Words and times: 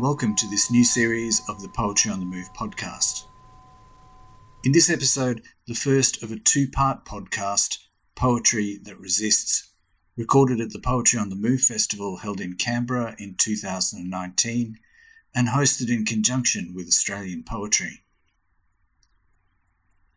Welcome 0.00 0.34
to 0.36 0.48
this 0.48 0.70
new 0.70 0.82
series 0.82 1.42
of 1.46 1.60
the 1.60 1.68
Poetry 1.68 2.10
on 2.10 2.20
the 2.20 2.24
Move 2.24 2.50
podcast. 2.54 3.24
In 4.64 4.72
this 4.72 4.88
episode, 4.88 5.42
the 5.66 5.74
first 5.74 6.22
of 6.22 6.32
a 6.32 6.38
two 6.38 6.68
part 6.70 7.04
podcast, 7.04 7.76
Poetry 8.14 8.78
That 8.82 8.98
Resists, 8.98 9.74
recorded 10.16 10.58
at 10.58 10.70
the 10.70 10.78
Poetry 10.78 11.20
on 11.20 11.28
the 11.28 11.36
Move 11.36 11.60
festival 11.60 12.16
held 12.16 12.40
in 12.40 12.54
Canberra 12.54 13.14
in 13.18 13.34
2019 13.34 14.78
and 15.34 15.48
hosted 15.48 15.90
in 15.90 16.06
conjunction 16.06 16.72
with 16.74 16.88
Australian 16.88 17.42
Poetry. 17.42 18.02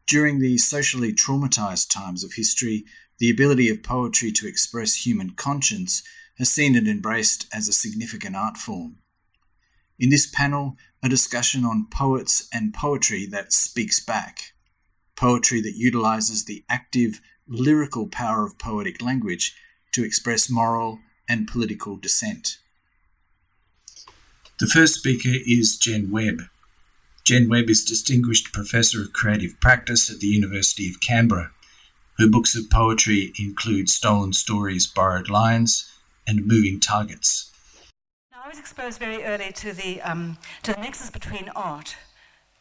During 0.07 0.39
the 0.39 0.57
socially 0.59 1.11
traumatized 1.11 1.93
times 1.93 2.23
of 2.23 2.35
history, 2.35 2.85
the 3.19 3.29
ability 3.29 3.67
of 3.67 3.83
poetry 3.83 4.31
to 4.31 4.47
express 4.47 5.05
human 5.05 5.31
conscience 5.31 6.03
has 6.37 6.49
seen 6.49 6.77
it 6.77 6.87
embraced 6.87 7.47
as 7.53 7.67
a 7.67 7.73
significant 7.73 8.37
art 8.37 8.55
form. 8.55 8.99
In 9.99 10.09
this 10.09 10.25
panel, 10.25 10.77
a 11.01 11.09
discussion 11.09 11.65
on 11.65 11.87
poets 11.91 12.47
and 12.51 12.73
poetry 12.73 13.25
that 13.27 13.53
speaks 13.53 14.03
back, 14.03 14.53
poetry 15.15 15.61
that 15.61 15.75
utilizes 15.75 16.45
the 16.45 16.63
active 16.69 17.21
lyrical 17.47 18.07
power 18.07 18.45
of 18.45 18.57
poetic 18.57 19.01
language 19.01 19.55
to 19.91 20.03
express 20.03 20.49
moral 20.49 20.99
and 21.29 21.47
political 21.47 21.95
dissent. 21.97 22.57
The 24.59 24.67
first 24.67 24.95
speaker 24.95 25.37
is 25.47 25.77
Jen 25.77 26.11
Webb. 26.11 26.43
Jen 27.23 27.49
Webb 27.49 27.69
is 27.69 27.85
Distinguished 27.85 28.51
Professor 28.51 29.01
of 29.01 29.13
Creative 29.13 29.59
Practice 29.59 30.11
at 30.11 30.19
the 30.19 30.27
University 30.27 30.89
of 30.89 30.99
Canberra. 30.99 31.51
Her 32.17 32.27
books 32.27 32.55
of 32.55 32.69
poetry 32.69 33.33
include 33.39 33.89
Stolen 33.89 34.33
Stories, 34.33 34.85
Borrowed 34.85 35.29
Lines, 35.29 35.91
and 36.27 36.45
Moving 36.45 36.79
Targets. 36.79 37.52
Was 38.53 38.59
exposed 38.59 38.99
very 38.99 39.23
early 39.23 39.51
to 39.51 39.73
the, 39.73 39.99
um, 40.03 40.37
to 40.61 40.73
the 40.73 40.79
nexus 40.79 41.09
between 41.09 41.49
art 41.55 41.95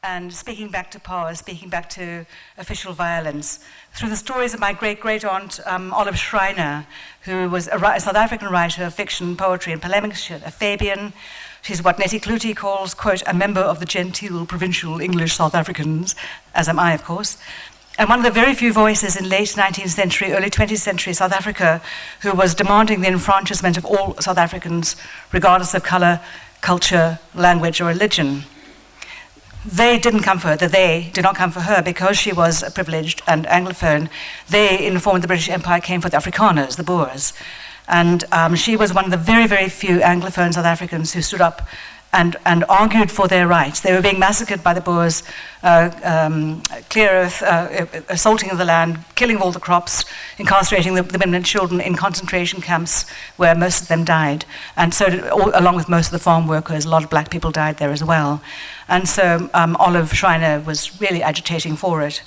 and 0.02 0.32
speaking 0.32 0.70
back 0.70 0.90
to 0.92 0.98
power, 0.98 1.34
speaking 1.34 1.68
back 1.68 1.90
to 1.90 2.24
official 2.56 2.94
violence, 2.94 3.58
through 3.92 4.08
the 4.08 4.16
stories 4.16 4.54
of 4.54 4.60
my 4.60 4.72
great 4.72 5.00
great 5.00 5.22
aunt 5.22 5.60
um, 5.66 5.92
Olive 5.92 6.18
Schreiner, 6.18 6.86
who 7.24 7.46
was 7.50 7.68
a, 7.68 7.76
a, 7.76 8.00
South 8.00 8.14
African 8.14 8.48
writer 8.48 8.84
of 8.84 8.94
fiction, 8.94 9.36
poetry, 9.36 9.74
and 9.74 9.82
polemics, 9.82 10.30
a 10.30 10.50
Fabian. 10.50 11.12
She's 11.60 11.84
what 11.84 11.98
Nettie 11.98 12.20
Cloete 12.20 12.56
calls, 12.56 12.94
quote, 12.94 13.22
a 13.26 13.34
member 13.34 13.60
of 13.60 13.78
the 13.78 13.84
genteel 13.84 14.46
provincial 14.46 14.98
English 14.98 15.34
South 15.34 15.54
Africans, 15.54 16.14
as 16.54 16.70
am 16.70 16.78
I, 16.78 16.94
of 16.94 17.04
course 17.04 17.36
and 17.98 18.08
one 18.08 18.18
of 18.18 18.24
the 18.24 18.30
very 18.30 18.54
few 18.54 18.72
voices 18.72 19.16
in 19.16 19.28
late 19.28 19.48
19th 19.48 19.90
century, 19.90 20.32
early 20.32 20.48
20th 20.48 20.78
century 20.78 21.12
South 21.12 21.32
Africa 21.32 21.82
who 22.20 22.32
was 22.32 22.54
demanding 22.54 23.02
the 23.02 23.08
enfranchisement 23.08 23.76
of 23.76 23.84
all 23.84 24.14
South 24.20 24.38
Africans, 24.38 24.96
regardless 25.30 25.74
of 25.74 25.82
colour, 25.82 26.20
culture, 26.62 27.18
language, 27.34 27.80
or 27.80 27.84
religion. 27.84 28.44
They 29.64 29.98
didn't 29.98 30.22
come 30.22 30.38
for 30.38 30.48
her, 30.48 30.56
the 30.56 30.68
they 30.68 31.10
did 31.12 31.22
not 31.22 31.36
come 31.36 31.52
for 31.52 31.60
her 31.60 31.82
because 31.82 32.16
she 32.16 32.32
was 32.32 32.64
privileged 32.74 33.22
and 33.28 33.46
Anglophone. 33.46 34.08
They, 34.48 34.84
in 34.84 34.94
the 34.94 35.00
form 35.00 35.16
of 35.16 35.22
the 35.22 35.28
British 35.28 35.48
Empire, 35.48 35.80
came 35.80 36.00
for 36.00 36.08
the 36.08 36.16
Afrikaners, 36.16 36.76
the 36.76 36.82
Boers. 36.82 37.32
And 37.88 38.24
um, 38.32 38.54
she 38.54 38.76
was 38.76 38.94
one 38.94 39.04
of 39.04 39.10
the 39.10 39.16
very, 39.16 39.46
very 39.46 39.68
few 39.68 39.98
Anglophone 39.98 40.54
South 40.54 40.64
Africans 40.64 41.12
who 41.12 41.20
stood 41.20 41.40
up 41.40 41.66
and, 42.12 42.36
and 42.44 42.64
argued 42.68 43.10
for 43.10 43.26
their 43.26 43.46
rights. 43.48 43.80
They 43.80 43.92
were 43.92 44.02
being 44.02 44.18
massacred 44.18 44.62
by 44.62 44.74
the 44.74 44.80
Boers, 44.80 45.22
uh, 45.62 45.90
um, 46.04 46.62
clear 46.90 47.10
earth, 47.10 47.42
uh, 47.42 47.86
assaulting 48.08 48.54
the 48.56 48.64
land, 48.64 48.98
killing 49.14 49.38
all 49.38 49.50
the 49.50 49.60
crops, 49.60 50.04
incarcerating 50.38 50.94
the, 50.94 51.02
the, 51.02 51.18
women 51.18 51.34
and 51.34 51.46
children 51.46 51.80
in 51.80 51.94
concentration 51.94 52.60
camps 52.60 53.08
where 53.36 53.54
most 53.54 53.82
of 53.82 53.88
them 53.88 54.04
died. 54.04 54.44
And 54.76 54.92
so, 54.92 55.08
did, 55.08 55.26
all, 55.28 55.50
along 55.54 55.76
with 55.76 55.88
most 55.88 56.06
of 56.06 56.12
the 56.12 56.18
farm 56.18 56.46
workers, 56.46 56.84
a 56.84 56.88
lot 56.90 57.02
of 57.02 57.10
black 57.10 57.30
people 57.30 57.50
died 57.50 57.78
there 57.78 57.92
as 57.92 58.04
well. 58.04 58.42
And 58.88 59.08
so 59.08 59.48
um, 59.54 59.76
Olive 59.76 60.12
Schreiner 60.12 60.60
was 60.60 61.00
really 61.00 61.22
agitating 61.22 61.76
for 61.76 62.02
it. 62.02 62.22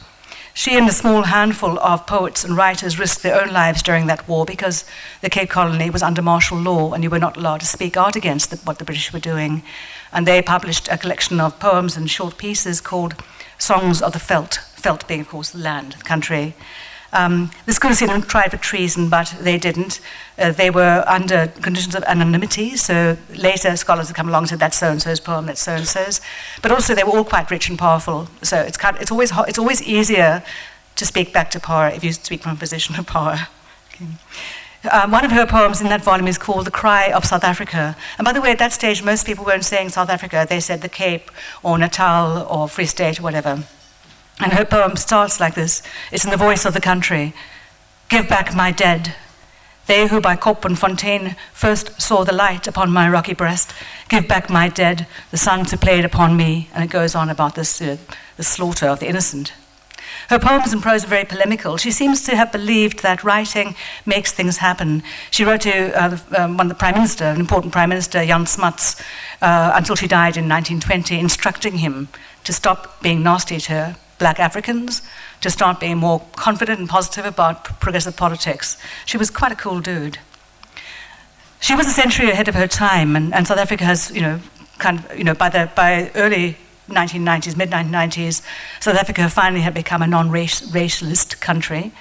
She 0.57 0.77
and 0.77 0.87
a 0.87 0.93
small 0.93 1.23
handful 1.23 1.77
of 1.79 2.07
poets 2.07 2.45
and 2.45 2.55
writers 2.55 2.97
risked 2.97 3.23
their 3.23 3.41
own 3.41 3.51
lives 3.51 3.83
during 3.83 4.07
that 4.07 4.25
war 4.25 4.45
because 4.45 4.85
the 5.19 5.29
Cape 5.29 5.49
Colony 5.49 5.89
was 5.89 6.01
under 6.01 6.21
martial 6.21 6.57
law 6.57 6.93
and 6.93 7.03
you 7.03 7.09
were 7.09 7.19
not 7.19 7.35
allowed 7.35 7.59
to 7.59 7.65
speak 7.65 7.97
out 7.97 8.15
against 8.15 8.51
the, 8.51 8.55
what 8.63 8.79
the 8.79 8.85
British 8.85 9.11
were 9.11 9.19
doing. 9.19 9.63
And 10.13 10.25
they 10.25 10.41
published 10.41 10.87
a 10.87 10.97
collection 10.97 11.41
of 11.41 11.59
poems 11.59 11.97
and 11.97 12.09
short 12.09 12.37
pieces 12.37 12.79
called 12.79 13.21
Songs 13.57 14.01
of 14.01 14.13
the 14.13 14.19
Veld, 14.19 14.61
Veld 14.77 15.05
being, 15.07 15.19
of 15.19 15.27
course, 15.27 15.49
the 15.49 15.57
land, 15.57 15.97
the 15.99 16.03
country. 16.05 16.55
Um, 17.15 17.49
could 17.65 17.87
have 17.87 17.97
seen 17.97 18.09
them 18.09 18.21
tried 18.23 18.51
for 18.51 18.57
treason, 18.57 19.09
but 19.09 19.35
they 19.39 19.57
didn't. 19.57 20.01
Uh, 20.37 20.51
they 20.51 20.69
were 20.69 21.03
under 21.07 21.47
conditions 21.61 21.95
of 21.95 22.03
anonymity, 22.03 22.75
so 22.75 23.17
later 23.35 23.75
scholars 23.77 24.07
have 24.07 24.15
come 24.15 24.27
along 24.27 24.43
and 24.43 24.49
said 24.49 24.59
that's 24.59 24.77
so 24.77 24.91
and 24.91 25.01
so's 25.01 25.19
poem, 25.19 25.45
that's 25.45 25.61
so 25.61 25.73
and 25.73 25.87
so's. 25.87 26.19
But 26.61 26.71
also, 26.71 26.93
they 26.93 27.03
were 27.03 27.11
all 27.11 27.23
quite 27.23 27.49
rich 27.51 27.69
and 27.69 27.79
powerful, 27.79 28.27
so 28.41 28.59
it's, 28.59 28.77
kind 28.77 28.95
of, 28.95 29.01
it's, 29.01 29.11
always, 29.11 29.31
it's 29.47 29.59
always 29.59 29.81
easier 29.83 30.43
to 30.95 31.05
speak 31.05 31.31
back 31.31 31.51
to 31.51 31.59
power 31.59 31.87
if 31.87 32.03
you 32.03 32.11
speak 32.11 32.43
from 32.43 32.53
a 32.53 32.55
position 32.55 32.95
of 32.95 33.07
power. 33.07 33.47
Okay. 33.93 34.07
Um, 34.91 35.11
one 35.11 35.25
of 35.25 35.31
her 35.31 35.45
poems 35.45 35.81
in 35.81 35.87
that 35.87 36.03
volume 36.03 36.27
is 36.27 36.37
called 36.37 36.65
The 36.65 36.71
Cry 36.71 37.11
of 37.11 37.25
South 37.25 37.43
Africa. 37.43 37.95
And 38.17 38.25
by 38.25 38.33
the 38.33 38.41
way, 38.41 38.51
at 38.51 38.59
that 38.59 38.73
stage, 38.73 39.03
most 39.03 39.25
people 39.25 39.45
weren't 39.45 39.65
saying 39.65 39.89
South 39.89 40.09
Africa, 40.09 40.45
they 40.47 40.59
said 40.59 40.81
the 40.81 40.89
Cape 40.89 41.31
or 41.63 41.77
Natal 41.77 42.45
or 42.49 42.67
Free 42.67 42.85
State 42.85 43.19
or 43.19 43.23
whatever. 43.23 43.63
And 44.39 44.53
her 44.53 44.65
poem 44.65 44.95
starts 44.95 45.39
like 45.39 45.55
this 45.55 45.81
it's 46.11 46.25
in 46.25 46.31
the 46.31 46.37
voice 46.37 46.65
of 46.65 46.73
the 46.73 46.81
country 46.81 47.33
Give 48.07 48.29
back 48.29 48.55
my 48.55 48.71
dead. 48.71 49.15
They 49.87 50.07
who 50.07 50.21
by 50.21 50.35
Kop 50.35 50.63
and 50.65 50.77
Fontaine 50.77 51.35
first 51.53 52.01
saw 52.01 52.23
the 52.23 52.33
light 52.33 52.67
upon 52.67 52.91
my 52.91 53.09
rocky 53.09 53.33
breast, 53.33 53.73
give 54.09 54.27
back 54.27 54.49
my 54.49 54.67
dead, 54.67 55.07
the 55.31 55.37
sons 55.37 55.71
who 55.71 55.77
played 55.77 56.05
upon 56.05 56.37
me. 56.37 56.69
And 56.73 56.83
it 56.83 56.89
goes 56.89 57.15
on 57.15 57.29
about 57.29 57.55
this, 57.55 57.81
uh, 57.81 57.97
the 58.37 58.43
slaughter 58.43 58.87
of 58.87 58.99
the 58.99 59.07
innocent. 59.07 59.53
Her 60.29 60.39
poems 60.39 60.73
and 60.73 60.81
prose 60.81 61.03
are 61.03 61.07
very 61.07 61.25
polemical. 61.25 61.77
She 61.77 61.91
seems 61.91 62.23
to 62.23 62.35
have 62.35 62.51
believed 62.51 63.03
that 63.03 63.23
writing 63.23 63.75
makes 64.05 64.31
things 64.31 64.57
happen. 64.57 65.03
She 65.29 65.43
wrote 65.43 65.61
to 65.61 65.91
uh, 65.99 66.17
um, 66.37 66.57
one 66.57 66.67
of 66.67 66.69
the 66.69 66.79
Prime 66.79 66.95
Minister, 66.95 67.25
an 67.25 67.39
important 67.39 67.73
Prime 67.73 67.89
Minister, 67.89 68.25
Jan 68.25 68.45
Smuts, 68.47 69.01
uh, 69.41 69.71
until 69.75 69.95
she 69.95 70.07
died 70.07 70.37
in 70.37 70.49
1920, 70.49 71.19
instructing 71.19 71.77
him 71.77 72.07
to 72.43 72.53
stop 72.53 73.01
being 73.01 73.21
nasty 73.21 73.59
to 73.59 73.71
her 73.71 73.95
black 74.17 74.39
Africans 74.39 75.01
to 75.41 75.49
start 75.49 75.79
being 75.79 75.97
more 75.97 76.21
confident 76.35 76.79
and 76.79 76.89
positive 76.89 77.25
about 77.25 77.63
progressive 77.79 78.15
politics. 78.15 78.77
She 79.05 79.17
was 79.17 79.29
quite 79.29 79.51
a 79.51 79.55
cool 79.55 79.79
dude. 79.79 80.19
She 81.59 81.75
was 81.75 81.87
a 81.87 81.91
century 81.91 82.29
ahead 82.29 82.47
of 82.47 82.55
her 82.55 82.67
time, 82.67 83.15
and, 83.15 83.33
and 83.33 83.47
South 83.47 83.57
Africa 83.57 83.85
has, 83.85 84.11
you 84.11 84.21
know, 84.21 84.39
kind 84.77 84.99
of, 84.99 85.17
you 85.17 85.23
know, 85.23 85.33
by 85.33 85.49
the 85.49 85.69
by 85.75 86.11
early 86.15 86.57
1990s, 86.89 87.57
mid 87.57 87.71
1990s, 87.71 88.41
South 88.79 88.95
Africa 88.95 89.29
finally 89.29 89.61
had 89.61 89.73
become 89.73 90.01
a 90.01 90.07
non-racialist 90.07 91.39
country. 91.39 91.91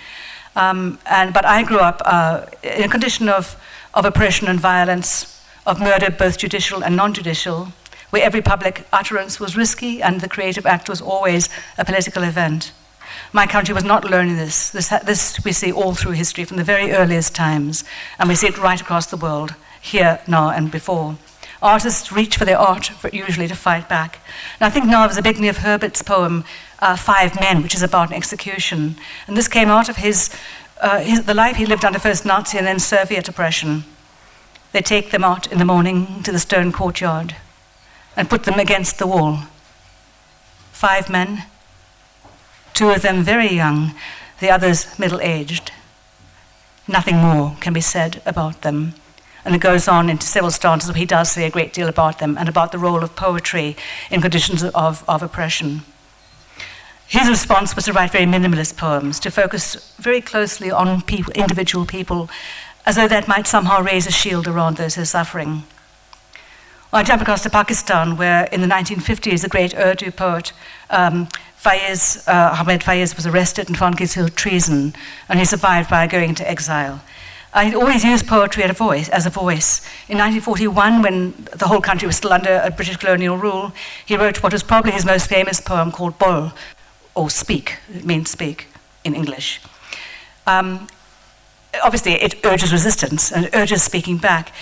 Um, 0.56 0.98
and 1.06 1.32
but 1.32 1.44
I 1.44 1.62
grew 1.62 1.78
up 1.78 2.02
uh, 2.04 2.46
in 2.62 2.84
a 2.84 2.88
condition 2.88 3.28
of, 3.28 3.56
of 3.94 4.04
oppression 4.04 4.48
and 4.48 4.60
violence, 4.60 5.42
of 5.66 5.80
murder, 5.80 6.10
both 6.10 6.38
judicial 6.38 6.84
and 6.84 6.96
non-judicial, 6.96 7.68
where 8.10 8.22
every 8.22 8.42
public 8.42 8.86
utterance 8.92 9.40
was 9.40 9.56
risky 9.56 10.02
and 10.02 10.20
the 10.20 10.28
creative 10.28 10.66
act 10.66 10.88
was 10.88 11.00
always 11.00 11.48
a 11.78 11.84
political 11.84 12.22
event. 12.22 12.72
My 13.32 13.46
country 13.46 13.74
was 13.74 13.84
not 13.84 14.04
learning 14.04 14.36
this. 14.36 14.70
this. 14.70 14.88
This 15.04 15.44
we 15.44 15.52
see 15.52 15.72
all 15.72 15.94
through 15.94 16.12
history 16.12 16.44
from 16.44 16.56
the 16.56 16.64
very 16.64 16.92
earliest 16.92 17.34
times, 17.34 17.84
and 18.18 18.28
we 18.28 18.34
see 18.34 18.46
it 18.46 18.58
right 18.58 18.80
across 18.80 19.06
the 19.06 19.16
world, 19.16 19.54
here, 19.80 20.20
now, 20.26 20.50
and 20.50 20.70
before. 20.70 21.16
Artists 21.62 22.12
reach 22.12 22.36
for 22.36 22.44
their 22.44 22.58
art, 22.58 22.86
for 22.86 23.08
usually 23.08 23.48
to 23.48 23.54
fight 23.54 23.88
back. 23.88 24.20
And 24.60 24.66
I 24.66 24.70
think 24.70 24.86
now 24.86 25.04
of 25.04 25.56
Herbert's 25.58 26.02
poem, 26.02 26.44
uh, 26.80 26.96
Five 26.96 27.40
Men, 27.40 27.62
which 27.62 27.74
is 27.74 27.82
about 27.82 28.10
an 28.10 28.14
execution. 28.14 28.96
And 29.26 29.36
this 29.36 29.48
came 29.48 29.68
out 29.68 29.88
of 29.88 29.96
his, 29.96 30.30
uh, 30.80 31.00
his, 31.00 31.24
the 31.24 31.34
life 31.34 31.56
he 31.56 31.66
lived 31.66 31.84
under 31.84 31.98
first 31.98 32.26
Nazi 32.26 32.58
and 32.58 32.66
then 32.66 32.78
Soviet 32.78 33.28
oppression. 33.28 33.84
They 34.72 34.82
take 34.82 35.10
them 35.10 35.24
out 35.24 35.50
in 35.50 35.58
the 35.58 35.64
morning 35.64 36.22
to 36.24 36.32
the 36.32 36.38
stone 36.38 36.72
courtyard 36.72 37.36
and 38.16 38.30
put 38.30 38.44
them 38.44 38.58
against 38.58 38.98
the 38.98 39.06
wall. 39.06 39.40
Five 40.72 41.08
men, 41.08 41.44
two 42.72 42.90
of 42.90 43.02
them 43.02 43.22
very 43.22 43.52
young, 43.52 43.94
the 44.40 44.50
others 44.50 44.98
middle 44.98 45.20
aged. 45.20 45.72
Nothing 46.86 47.16
more 47.16 47.56
can 47.60 47.72
be 47.72 47.80
said 47.80 48.20
about 48.26 48.62
them. 48.62 48.94
And 49.44 49.54
it 49.54 49.60
goes 49.60 49.88
on 49.88 50.08
into 50.08 50.26
several 50.26 50.50
stanzas 50.50 50.90
where 50.90 50.98
he 50.98 51.06
does 51.06 51.30
say 51.30 51.46
a 51.46 51.50
great 51.50 51.72
deal 51.72 51.88
about 51.88 52.18
them 52.18 52.36
and 52.38 52.48
about 52.48 52.72
the 52.72 52.78
role 52.78 53.02
of 53.02 53.16
poetry 53.16 53.76
in 54.10 54.20
conditions 54.20 54.64
of, 54.64 55.04
of 55.08 55.22
oppression. 55.22 55.82
His 57.06 57.28
response 57.28 57.76
was 57.76 57.84
to 57.84 57.92
write 57.92 58.12
very 58.12 58.24
minimalist 58.24 58.76
poems, 58.76 59.20
to 59.20 59.30
focus 59.30 59.94
very 59.98 60.20
closely 60.20 60.70
on 60.70 61.02
people, 61.02 61.32
individual 61.34 61.84
people, 61.84 62.30
as 62.86 62.96
though 62.96 63.08
that 63.08 63.28
might 63.28 63.46
somehow 63.46 63.82
raise 63.82 64.06
a 64.06 64.10
shield 64.10 64.48
around 64.48 64.76
those 64.76 64.94
who 64.94 65.02
are 65.02 65.06
suffering. 65.06 65.64
I 66.94 67.02
jump 67.02 67.20
across 67.20 67.42
to 67.42 67.50
Pakistan, 67.50 68.16
where 68.16 68.44
in 68.52 68.60
the 68.60 68.68
1950s, 68.68 69.42
a 69.42 69.48
great 69.48 69.74
Urdu 69.74 70.12
poet, 70.12 70.52
um, 70.90 71.26
Faiz, 71.60 72.22
uh, 72.28 72.56
Ahmed 72.56 72.82
Faiz, 72.82 73.16
was 73.16 73.26
arrested 73.26 73.66
and 73.66 73.76
found 73.76 73.96
guilty 73.96 74.20
of 74.20 74.36
treason, 74.36 74.94
and 75.28 75.40
he 75.40 75.44
survived 75.44 75.90
by 75.90 76.06
going 76.06 76.28
into 76.28 76.48
exile. 76.48 77.02
I 77.52 77.74
always 77.74 78.04
used 78.04 78.28
poetry 78.28 78.62
as 78.62 78.70
a 78.70 79.30
voice. 79.30 79.80
In 80.08 80.18
1941, 80.18 81.02
when 81.02 81.34
the 81.56 81.66
whole 81.66 81.80
country 81.80 82.06
was 82.06 82.16
still 82.16 82.32
under 82.32 82.60
a 82.62 82.70
British 82.70 82.96
colonial 82.98 83.38
rule, 83.38 83.72
he 84.06 84.16
wrote 84.16 84.40
what 84.44 84.52
was 84.52 84.62
probably 84.62 84.92
his 84.92 85.04
most 85.04 85.28
famous 85.28 85.60
poem 85.60 85.90
called 85.90 86.16
Bol, 86.16 86.52
or 87.16 87.28
Speak. 87.28 87.78
It 87.92 88.04
means 88.04 88.30
speak 88.30 88.68
in 89.02 89.16
English. 89.16 89.60
Um, 90.46 90.86
obviously, 91.82 92.12
it 92.12 92.44
urges 92.44 92.72
resistance 92.72 93.32
and 93.32 93.50
urges 93.52 93.82
speaking 93.82 94.18
back. 94.18 94.52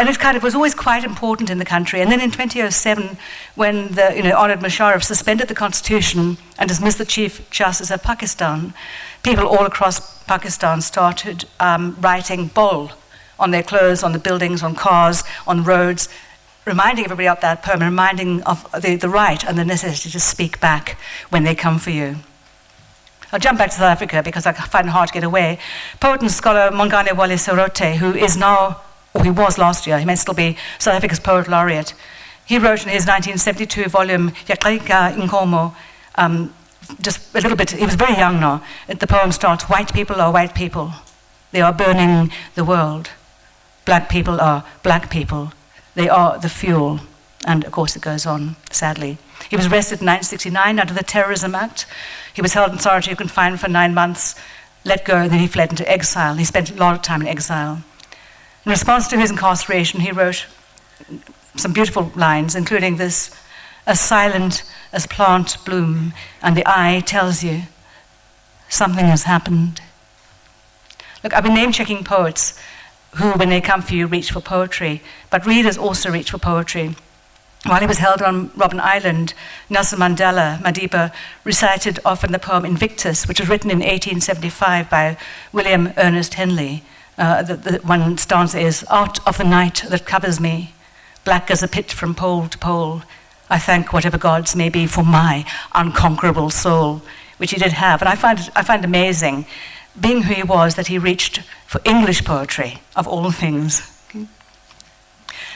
And 0.00 0.08
it 0.08 0.18
kind 0.18 0.34
of 0.34 0.42
was 0.42 0.54
always 0.54 0.74
quite 0.74 1.04
important 1.04 1.50
in 1.50 1.58
the 1.58 1.64
country. 1.66 2.00
And 2.00 2.10
then 2.10 2.22
in 2.22 2.30
2007, 2.30 3.18
when 3.54 3.88
the 3.88 4.14
you 4.16 4.22
know, 4.22 4.34
honored 4.34 4.60
Musharraf 4.60 5.02
suspended 5.02 5.48
the 5.48 5.54
constitution 5.54 6.38
and 6.58 6.68
dismissed 6.68 6.96
the 6.96 7.04
Chief 7.04 7.50
Justice 7.50 7.90
of 7.90 8.02
Pakistan, 8.02 8.72
people 9.22 9.46
all 9.46 9.66
across 9.66 10.24
Pakistan 10.24 10.80
started 10.80 11.44
um, 11.60 11.98
writing 12.00 12.46
Bol 12.46 12.92
on 13.38 13.50
their 13.50 13.62
clothes, 13.62 14.02
on 14.02 14.12
the 14.12 14.18
buildings, 14.18 14.62
on 14.62 14.74
cars, 14.74 15.22
on 15.46 15.64
roads, 15.64 16.08
reminding 16.64 17.04
everybody 17.04 17.28
of 17.28 17.42
that 17.42 17.62
poem, 17.62 17.80
reminding 17.80 18.42
of 18.44 18.66
the, 18.80 18.96
the 18.96 19.10
right 19.10 19.44
and 19.44 19.58
the 19.58 19.66
necessity 19.66 20.08
to 20.08 20.18
speak 20.18 20.60
back 20.60 20.96
when 21.28 21.44
they 21.44 21.54
come 21.54 21.78
for 21.78 21.90
you. 21.90 22.16
I'll 23.32 23.38
jump 23.38 23.58
back 23.58 23.68
to 23.68 23.76
South 23.76 23.92
Africa 23.92 24.22
because 24.24 24.46
I 24.46 24.52
find 24.52 24.86
it 24.86 24.92
hard 24.92 25.08
to 25.08 25.12
get 25.12 25.24
away. 25.24 25.58
Poet 26.00 26.22
and 26.22 26.30
scholar 26.30 26.70
Mongane 26.70 27.14
Wally 27.14 27.34
Serote, 27.34 27.96
who 27.96 28.14
is 28.14 28.38
now, 28.38 28.80
or 29.14 29.24
he 29.24 29.30
was 29.30 29.58
last 29.58 29.86
year, 29.86 29.98
he 29.98 30.04
may 30.04 30.16
still 30.16 30.34
be 30.34 30.56
South 30.78 30.94
Africa's 30.94 31.20
Poet 31.20 31.48
Laureate, 31.48 31.94
he 32.50 32.58
wrote 32.58 32.82
in 32.82 32.88
his 32.88 33.06
1972 33.06 33.88
volume, 33.88 34.30
Yakhal'inkomo, 34.46 35.72
um, 36.16 36.52
just 37.00 37.32
a 37.32 37.40
little 37.40 37.56
bit, 37.56 37.70
he 37.70 37.84
was 37.84 37.94
very 37.94 38.16
young 38.16 38.40
now. 38.40 38.60
The 38.88 39.06
poem 39.06 39.30
starts 39.30 39.68
White 39.68 39.94
people 39.94 40.20
are 40.20 40.32
white 40.32 40.52
people. 40.52 40.92
They 41.52 41.60
are 41.60 41.72
burning 41.72 42.32
the 42.56 42.64
world. 42.64 43.10
Black 43.84 44.08
people 44.08 44.40
are 44.40 44.64
black 44.82 45.10
people. 45.10 45.52
They 45.94 46.08
are 46.08 46.38
the 46.38 46.48
fuel. 46.48 46.98
And 47.46 47.64
of 47.64 47.70
course, 47.70 47.94
it 47.94 48.02
goes 48.02 48.26
on, 48.26 48.56
sadly. 48.70 49.18
He 49.48 49.56
was 49.56 49.66
arrested 49.66 50.00
in 50.00 50.06
1969 50.06 50.80
under 50.80 50.92
the 50.92 51.04
Terrorism 51.04 51.54
Act. 51.54 51.86
He 52.34 52.42
was 52.42 52.54
held 52.54 52.72
in 52.72 52.78
solitary 52.78 53.14
confinement 53.14 53.60
for 53.60 53.68
nine 53.68 53.94
months, 53.94 54.34
let 54.84 55.04
go, 55.04 55.16
and 55.16 55.30
then 55.30 55.38
he 55.38 55.46
fled 55.46 55.70
into 55.70 55.88
exile. 55.88 56.34
He 56.34 56.44
spent 56.44 56.70
a 56.70 56.74
lot 56.74 56.94
of 56.94 57.02
time 57.02 57.22
in 57.22 57.28
exile. 57.28 57.82
In 58.64 58.70
response 58.70 59.08
to 59.08 59.18
his 59.18 59.30
incarceration, 59.30 60.00
he 60.00 60.12
wrote 60.12 60.46
some 61.56 61.72
beautiful 61.72 62.12
lines, 62.14 62.54
including 62.54 62.96
this 62.96 63.30
as 63.86 64.00
silent 64.00 64.62
as 64.92 65.06
plant 65.06 65.56
bloom, 65.64 66.12
and 66.42 66.56
the 66.56 66.66
eye 66.66 67.02
tells 67.06 67.42
you 67.42 67.62
something 68.68 69.06
has 69.06 69.24
happened. 69.24 69.80
Look, 71.24 71.34
I've 71.34 71.44
been 71.44 71.54
name 71.54 71.72
checking 71.72 72.04
poets 72.04 72.58
who, 73.16 73.32
when 73.32 73.48
they 73.48 73.60
come 73.60 73.82
for 73.82 73.94
you, 73.94 74.06
reach 74.06 74.30
for 74.30 74.40
poetry, 74.40 75.02
but 75.30 75.46
readers 75.46 75.76
also 75.76 76.10
reach 76.10 76.30
for 76.30 76.38
poetry. 76.38 76.94
While 77.66 77.80
he 77.80 77.86
was 77.86 77.98
held 77.98 78.22
on 78.22 78.48
Robben 78.50 78.80
Island, 78.80 79.34
Nelson 79.68 79.98
Mandela, 79.98 80.58
Madiba, 80.62 81.12
recited 81.44 81.98
often 82.04 82.32
the 82.32 82.38
poem 82.38 82.64
Invictus, 82.64 83.26
which 83.26 83.40
was 83.40 83.48
written 83.48 83.70
in 83.70 83.80
1875 83.80 84.88
by 84.88 85.18
William 85.52 85.92
Ernest 85.96 86.34
Henley. 86.34 86.82
Uh, 87.20 87.42
the, 87.42 87.54
the 87.54 87.78
one 87.84 88.16
stanza 88.16 88.58
is 88.58 88.82
Out 88.88 89.24
of 89.28 89.36
the 89.36 89.44
night 89.44 89.84
that 89.90 90.06
covers 90.06 90.40
me, 90.40 90.72
black 91.22 91.50
as 91.50 91.62
a 91.62 91.68
pit 91.68 91.92
from 91.92 92.14
pole 92.14 92.48
to 92.48 92.56
pole, 92.56 93.02
I 93.50 93.58
thank 93.58 93.92
whatever 93.92 94.16
gods 94.16 94.56
may 94.56 94.70
be 94.70 94.86
for 94.86 95.04
my 95.04 95.44
unconquerable 95.74 96.48
soul, 96.48 97.02
which 97.36 97.50
he 97.50 97.58
did 97.58 97.72
have. 97.72 98.00
And 98.00 98.08
I 98.08 98.14
find, 98.14 98.50
I 98.56 98.62
find 98.62 98.86
amazing, 98.86 99.44
being 100.00 100.22
who 100.22 100.32
he 100.32 100.42
was, 100.42 100.76
that 100.76 100.86
he 100.86 100.96
reached 100.96 101.42
for 101.66 101.82
English 101.84 102.24
poetry, 102.24 102.80
of 102.96 103.06
all 103.06 103.30
things. 103.30 103.99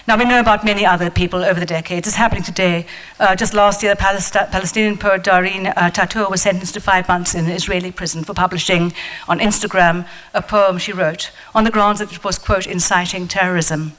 Now, 0.06 0.18
we 0.18 0.26
know 0.26 0.38
about 0.38 0.66
many 0.66 0.84
other 0.84 1.08
people 1.08 1.42
over 1.42 1.58
the 1.58 1.64
decades. 1.64 2.06
It's 2.06 2.16
happening 2.16 2.42
today. 2.42 2.84
Uh, 3.18 3.34
just 3.34 3.54
last 3.54 3.82
year, 3.82 3.94
the 3.94 3.96
Palest- 3.98 4.34
Palestinian 4.34 4.98
poet 4.98 5.22
Dareen 5.22 5.72
uh, 5.74 5.88
Tatour 5.88 6.28
was 6.28 6.42
sentenced 6.42 6.74
to 6.74 6.80
five 6.80 7.08
months 7.08 7.34
in 7.34 7.46
an 7.46 7.50
Israeli 7.50 7.90
prison 7.90 8.22
for 8.22 8.34
publishing 8.34 8.92
on 9.28 9.38
Instagram 9.38 10.06
a 10.34 10.42
poem 10.42 10.76
she 10.76 10.92
wrote 10.92 11.30
on 11.54 11.64
the 11.64 11.70
grounds 11.70 12.00
that 12.00 12.12
it 12.12 12.22
was, 12.22 12.36
quote, 12.36 12.66
inciting 12.66 13.26
terrorism. 13.26 13.92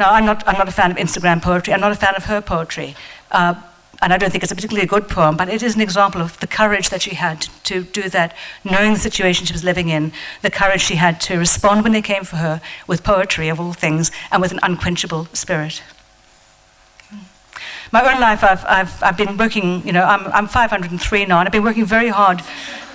Now, 0.00 0.10
I'm 0.10 0.26
not, 0.26 0.42
I'm 0.48 0.58
not 0.58 0.66
a 0.66 0.72
fan 0.72 0.90
of 0.90 0.96
Instagram 0.96 1.40
poetry. 1.40 1.72
I'm 1.72 1.80
not 1.80 1.92
a 1.92 1.96
fan 1.96 2.16
of 2.16 2.24
her 2.24 2.40
poetry. 2.40 2.96
Uh, 3.30 3.54
and 4.02 4.12
I 4.12 4.18
don't 4.18 4.30
think 4.30 4.42
it's 4.42 4.50
a 4.50 4.56
particularly 4.56 4.86
good 4.86 5.08
poem, 5.08 5.36
but 5.36 5.48
it 5.48 5.62
is 5.62 5.76
an 5.76 5.80
example 5.80 6.20
of 6.20 6.38
the 6.40 6.48
courage 6.48 6.90
that 6.90 7.02
she 7.02 7.14
had 7.14 7.42
to 7.62 7.84
do 7.84 8.08
that, 8.08 8.36
knowing 8.64 8.94
the 8.94 8.98
situation 8.98 9.46
she 9.46 9.52
was 9.52 9.62
living 9.62 9.88
in, 9.88 10.12
the 10.42 10.50
courage 10.50 10.80
she 10.80 10.96
had 10.96 11.20
to 11.22 11.38
respond 11.38 11.84
when 11.84 11.92
they 11.92 12.02
came 12.02 12.24
for 12.24 12.36
her 12.36 12.60
with 12.88 13.04
poetry, 13.04 13.48
of 13.48 13.60
all 13.60 13.72
things, 13.72 14.10
and 14.32 14.42
with 14.42 14.50
an 14.50 14.58
unquenchable 14.60 15.26
spirit. 15.32 15.84
My 17.92 18.12
own 18.12 18.20
life, 18.20 18.42
I've, 18.42 18.64
I've, 18.64 19.02
I've 19.02 19.16
been 19.16 19.36
working, 19.36 19.86
you 19.86 19.92
know, 19.92 20.02
I'm, 20.02 20.26
I'm 20.32 20.46
503 20.48 21.26
now, 21.26 21.38
and 21.38 21.46
I've 21.46 21.52
been 21.52 21.62
working 21.62 21.84
very 21.84 22.08
hard 22.08 22.42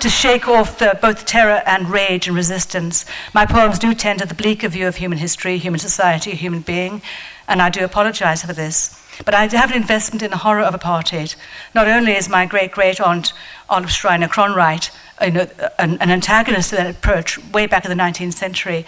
to 0.01 0.10
shake 0.10 0.48
off 0.48 0.80
the, 0.80 1.00
both 1.01 1.25
terror 1.25 1.62
and 1.65 1.89
rage 1.89 2.27
and 2.27 2.36
resistance. 2.36 3.06
My 3.33 3.45
poems 3.45 3.80
do 3.80 3.94
tend 3.94 4.19
to 4.19 4.25
the 4.25 4.36
bleaker 4.36 4.68
view 4.68 4.88
of 4.88 4.98
human 4.98 5.19
history, 5.19 5.57
human 5.57 5.80
society, 5.80 6.31
human 6.31 6.62
being, 6.62 7.01
and 7.48 7.62
I 7.62 7.69
do 7.69 7.86
apologize 7.86 8.44
for 8.44 8.53
this. 8.53 9.01
But 9.25 9.33
I 9.33 9.47
have 9.47 9.71
an 9.71 9.77
investment 9.77 10.21
in 10.21 10.31
the 10.31 10.37
horror 10.37 10.61
of 10.61 10.73
apartheid. 10.73 11.35
Not 11.73 11.87
only 11.87 12.13
is 12.13 12.29
my 12.29 12.45
great 12.45 12.71
great 12.71 13.01
aunt, 13.01 13.33
Olive 13.69 13.91
Schreiner 13.91 14.27
Cronwright, 14.27 14.91
know, 15.19 15.47
an, 15.79 15.97
an, 15.99 16.11
antagonist 16.11 16.69
to 16.69 16.75
that 16.75 16.95
approach 16.95 17.37
way 17.51 17.65
back 17.65 17.83
in 17.83 17.89
the 17.89 18.01
19th 18.01 18.33
century, 18.33 18.85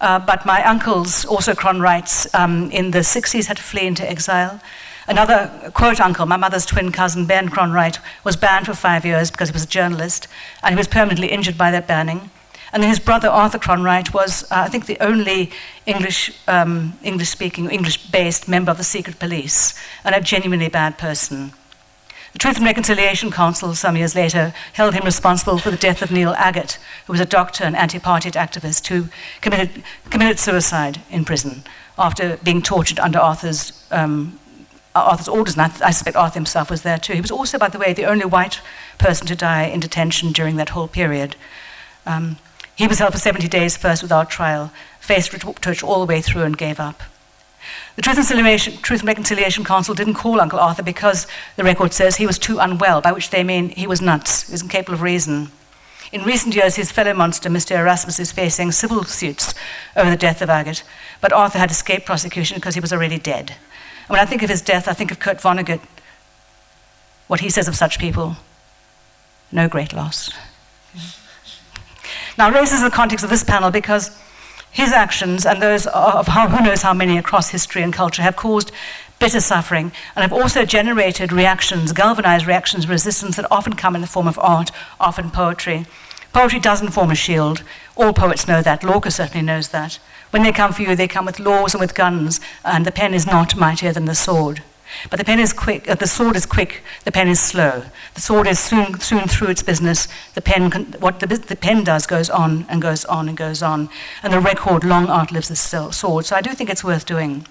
uh, 0.00 0.18
but 0.18 0.46
my 0.46 0.64
uncles, 0.64 1.24
also 1.24 1.54
Cronwrights, 1.54 2.32
um, 2.34 2.70
in 2.70 2.92
the 2.92 3.00
60s 3.00 3.46
had 3.46 3.56
to 3.56 3.62
flee 3.62 3.86
into 3.86 4.08
exile. 4.08 4.60
Another 5.08 5.70
quote 5.74 6.00
uncle, 6.00 6.26
my 6.26 6.36
mother's 6.36 6.64
twin 6.64 6.92
cousin, 6.92 7.26
Ben 7.26 7.48
Cronwright, 7.48 7.98
was 8.22 8.36
banned 8.36 8.66
for 8.66 8.74
five 8.74 9.04
years 9.04 9.30
because 9.30 9.48
he 9.48 9.52
was 9.52 9.64
a 9.64 9.68
journalist, 9.68 10.28
and 10.62 10.74
he 10.74 10.76
was 10.76 10.86
permanently 10.86 11.28
injured 11.28 11.58
by 11.58 11.70
that 11.72 11.88
banning. 11.88 12.30
And 12.72 12.82
his 12.82 12.98
brother 12.98 13.28
Arthur 13.28 13.58
Cronwright 13.58 14.14
was, 14.14 14.44
uh, 14.44 14.64
I 14.66 14.68
think, 14.68 14.86
the 14.86 14.98
only 15.00 15.50
English, 15.84 16.32
um, 16.48 16.98
English-speaking, 17.02 17.70
English-based 17.70 18.48
member 18.48 18.70
of 18.70 18.78
the 18.78 18.84
secret 18.84 19.18
police, 19.18 19.74
and 20.04 20.14
a 20.14 20.20
genuinely 20.20 20.68
bad 20.68 20.96
person. 20.96 21.52
The 22.32 22.38
Truth 22.38 22.56
and 22.56 22.64
Reconciliation 22.64 23.30
Council, 23.30 23.74
some 23.74 23.94
years 23.94 24.14
later, 24.14 24.54
held 24.72 24.94
him 24.94 25.04
responsible 25.04 25.58
for 25.58 25.70
the 25.70 25.76
death 25.76 26.00
of 26.00 26.10
Neil 26.10 26.32
Aggett, 26.32 26.78
who 27.06 27.12
was 27.12 27.20
a 27.20 27.26
doctor 27.26 27.64
and 27.64 27.76
anti-apartheid 27.76 28.32
activist 28.32 28.86
who 28.86 29.08
committed, 29.42 29.82
committed 30.08 30.38
suicide 30.38 31.02
in 31.10 31.26
prison 31.26 31.64
after 31.98 32.38
being 32.38 32.62
tortured 32.62 32.98
under 32.98 33.18
Arthur's, 33.18 33.86
um, 33.90 34.38
Arthur's 34.94 35.28
orders, 35.28 35.58
and 35.58 35.62
I, 35.62 35.88
I 35.88 35.90
suspect 35.90 36.16
Arthur 36.16 36.38
himself 36.38 36.70
was 36.70 36.82
there 36.82 36.96
too. 36.98 37.12
He 37.12 37.20
was 37.20 37.30
also, 37.30 37.58
by 37.58 37.68
the 37.68 37.78
way, 37.78 37.92
the 37.92 38.06
only 38.06 38.24
white 38.24 38.62
person 38.96 39.26
to 39.26 39.36
die 39.36 39.64
in 39.64 39.80
detention 39.80 40.32
during 40.32 40.56
that 40.56 40.70
whole 40.70 40.88
period. 40.88 41.36
Um, 42.06 42.38
he 42.76 42.86
was 42.86 42.98
held 42.98 43.12
for 43.12 43.18
70 43.18 43.48
days 43.48 43.76
first 43.76 44.02
without 44.02 44.30
trial, 44.30 44.72
faced 45.00 45.32
torture 45.32 45.86
all 45.86 46.00
the 46.00 46.06
way 46.06 46.20
through, 46.20 46.42
and 46.42 46.56
gave 46.56 46.80
up. 46.80 47.02
The 47.96 48.02
Truth 48.02 48.30
and, 48.30 48.82
Truth 48.82 49.00
and 49.00 49.08
Reconciliation 49.08 49.64
Council 49.64 49.94
didn't 49.94 50.14
call 50.14 50.40
Uncle 50.40 50.58
Arthur 50.58 50.82
because 50.82 51.26
the 51.56 51.64
record 51.64 51.92
says 51.92 52.16
he 52.16 52.26
was 52.26 52.38
too 52.38 52.58
unwell, 52.58 53.00
by 53.00 53.12
which 53.12 53.30
they 53.30 53.44
mean 53.44 53.68
he 53.70 53.86
was 53.86 54.00
nuts, 54.00 54.46
he 54.46 54.52
was 54.52 54.62
incapable 54.62 54.94
of 54.94 55.02
reason. 55.02 55.50
In 56.10 56.24
recent 56.24 56.54
years, 56.54 56.76
his 56.76 56.92
fellow 56.92 57.14
monster, 57.14 57.48
Mr. 57.48 57.78
Erasmus, 57.78 58.18
is 58.18 58.32
facing 58.32 58.72
civil 58.72 59.04
suits 59.04 59.54
over 59.96 60.10
the 60.10 60.16
death 60.16 60.42
of 60.42 60.50
Aggett, 60.50 60.82
but 61.20 61.32
Arthur 61.32 61.58
had 61.58 61.70
escaped 61.70 62.04
prosecution 62.04 62.56
because 62.56 62.74
he 62.74 62.80
was 62.80 62.92
already 62.92 63.18
dead. 63.18 63.50
And 64.02 64.10
when 64.10 64.20
I 64.20 64.26
think 64.26 64.42
of 64.42 64.50
his 64.50 64.60
death, 64.60 64.88
I 64.88 64.92
think 64.92 65.10
of 65.10 65.20
Kurt 65.20 65.38
Vonnegut, 65.38 65.80
what 67.28 67.40
he 67.40 67.48
says 67.48 67.68
of 67.68 67.76
such 67.76 67.98
people 67.98 68.36
no 69.52 69.68
great 69.68 69.92
loss. 69.92 70.32
Now, 72.38 72.50
race 72.50 72.72
is 72.72 72.82
the 72.82 72.90
context 72.90 73.24
of 73.24 73.30
this 73.30 73.44
panel 73.44 73.70
because 73.70 74.10
his 74.70 74.92
actions 74.92 75.44
and 75.44 75.60
those 75.60 75.86
of 75.86 76.28
how, 76.28 76.48
who 76.48 76.64
knows 76.64 76.82
how 76.82 76.94
many 76.94 77.18
across 77.18 77.50
history 77.50 77.82
and 77.82 77.92
culture 77.92 78.22
have 78.22 78.36
caused 78.36 78.72
bitter 79.18 79.40
suffering 79.40 79.92
and 80.16 80.22
have 80.22 80.32
also 80.32 80.64
generated 80.64 81.30
reactions, 81.30 81.92
galvanized 81.92 82.46
reactions, 82.46 82.88
resistance 82.88 83.36
that 83.36 83.46
often 83.50 83.74
come 83.74 83.94
in 83.94 84.00
the 84.00 84.06
form 84.06 84.26
of 84.26 84.38
art, 84.38 84.70
often 84.98 85.30
poetry. 85.30 85.84
Poetry 86.32 86.58
doesn't 86.58 86.90
form 86.90 87.10
a 87.10 87.14
shield. 87.14 87.62
All 87.94 88.14
poets 88.14 88.48
know 88.48 88.62
that. 88.62 88.82
Lorca 88.82 89.10
certainly 89.10 89.44
knows 89.44 89.68
that. 89.68 89.98
When 90.30 90.42
they 90.42 90.52
come 90.52 90.72
for 90.72 90.80
you, 90.80 90.96
they 90.96 91.06
come 91.06 91.26
with 91.26 91.38
laws 91.38 91.74
and 91.74 91.80
with 91.80 91.94
guns, 91.94 92.40
and 92.64 92.86
the 92.86 92.92
pen 92.92 93.12
is 93.12 93.26
not 93.26 93.54
mightier 93.54 93.92
than 93.92 94.06
the 94.06 94.14
sword. 94.14 94.62
But 95.10 95.18
the 95.18 95.24
pen 95.24 95.40
is 95.40 95.52
quick, 95.52 95.88
uh, 95.88 95.94
the 95.94 96.06
sword 96.06 96.36
is 96.36 96.46
quick, 96.46 96.82
the 97.04 97.12
pen 97.12 97.28
is 97.28 97.40
slow. 97.40 97.84
The 98.14 98.20
sword 98.20 98.46
is 98.46 98.58
soon, 98.58 98.98
soon 99.00 99.28
through 99.28 99.48
its 99.48 99.62
business. 99.62 100.08
The 100.34 100.42
pen, 100.42 100.70
what 101.00 101.20
the, 101.20 101.26
the 101.26 101.56
pen 101.56 101.84
does 101.84 102.06
goes 102.06 102.30
on 102.30 102.66
and 102.68 102.80
goes 102.80 103.04
on 103.04 103.28
and 103.28 103.36
goes 103.36 103.62
on. 103.62 103.88
And 104.22 104.32
the 104.32 104.40
record 104.40 104.84
long 104.84 105.08
outlives 105.08 105.48
the 105.48 105.56
sword. 105.56 106.24
So 106.24 106.36
I 106.36 106.40
do 106.40 106.54
think 106.54 106.70
it's 106.70 106.84
worth 106.84 107.06
doing. 107.06 107.46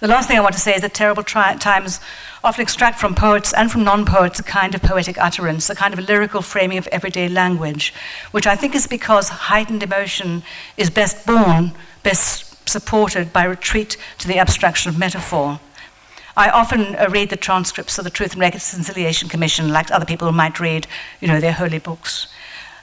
The 0.00 0.08
last 0.08 0.28
thing 0.28 0.38
I 0.38 0.40
want 0.40 0.54
to 0.54 0.60
say 0.60 0.74
is 0.74 0.80
that 0.80 0.94
terrible 0.94 1.22
tri- 1.22 1.56
times 1.56 2.00
often 2.42 2.62
extract 2.62 2.98
from 2.98 3.14
poets 3.14 3.52
and 3.52 3.70
from 3.70 3.84
non 3.84 4.06
poets 4.06 4.40
a 4.40 4.42
kind 4.42 4.74
of 4.74 4.80
poetic 4.80 5.18
utterance, 5.18 5.68
a 5.68 5.74
kind 5.74 5.92
of 5.92 6.00
lyrical 6.08 6.40
framing 6.40 6.78
of 6.78 6.86
everyday 6.86 7.28
language, 7.28 7.92
which 8.30 8.46
I 8.46 8.56
think 8.56 8.74
is 8.74 8.86
because 8.86 9.28
heightened 9.28 9.82
emotion 9.82 10.42
is 10.78 10.88
best 10.88 11.26
born, 11.26 11.72
best 12.02 12.66
supported 12.66 13.30
by 13.30 13.44
retreat 13.44 13.98
to 14.18 14.26
the 14.26 14.38
abstraction 14.38 14.88
of 14.88 14.98
metaphor. 14.98 15.60
I 16.36 16.48
often 16.50 16.94
uh, 16.96 17.08
read 17.10 17.30
the 17.30 17.36
transcripts 17.36 17.98
of 17.98 18.04
the 18.04 18.10
Truth 18.10 18.32
and 18.32 18.40
Reconciliation 18.40 19.28
Commission, 19.28 19.68
like 19.68 19.90
other 19.90 20.06
people 20.06 20.30
might 20.32 20.60
read, 20.60 20.86
you 21.20 21.28
know, 21.28 21.40
their 21.40 21.52
holy 21.52 21.78
books. 21.78 22.28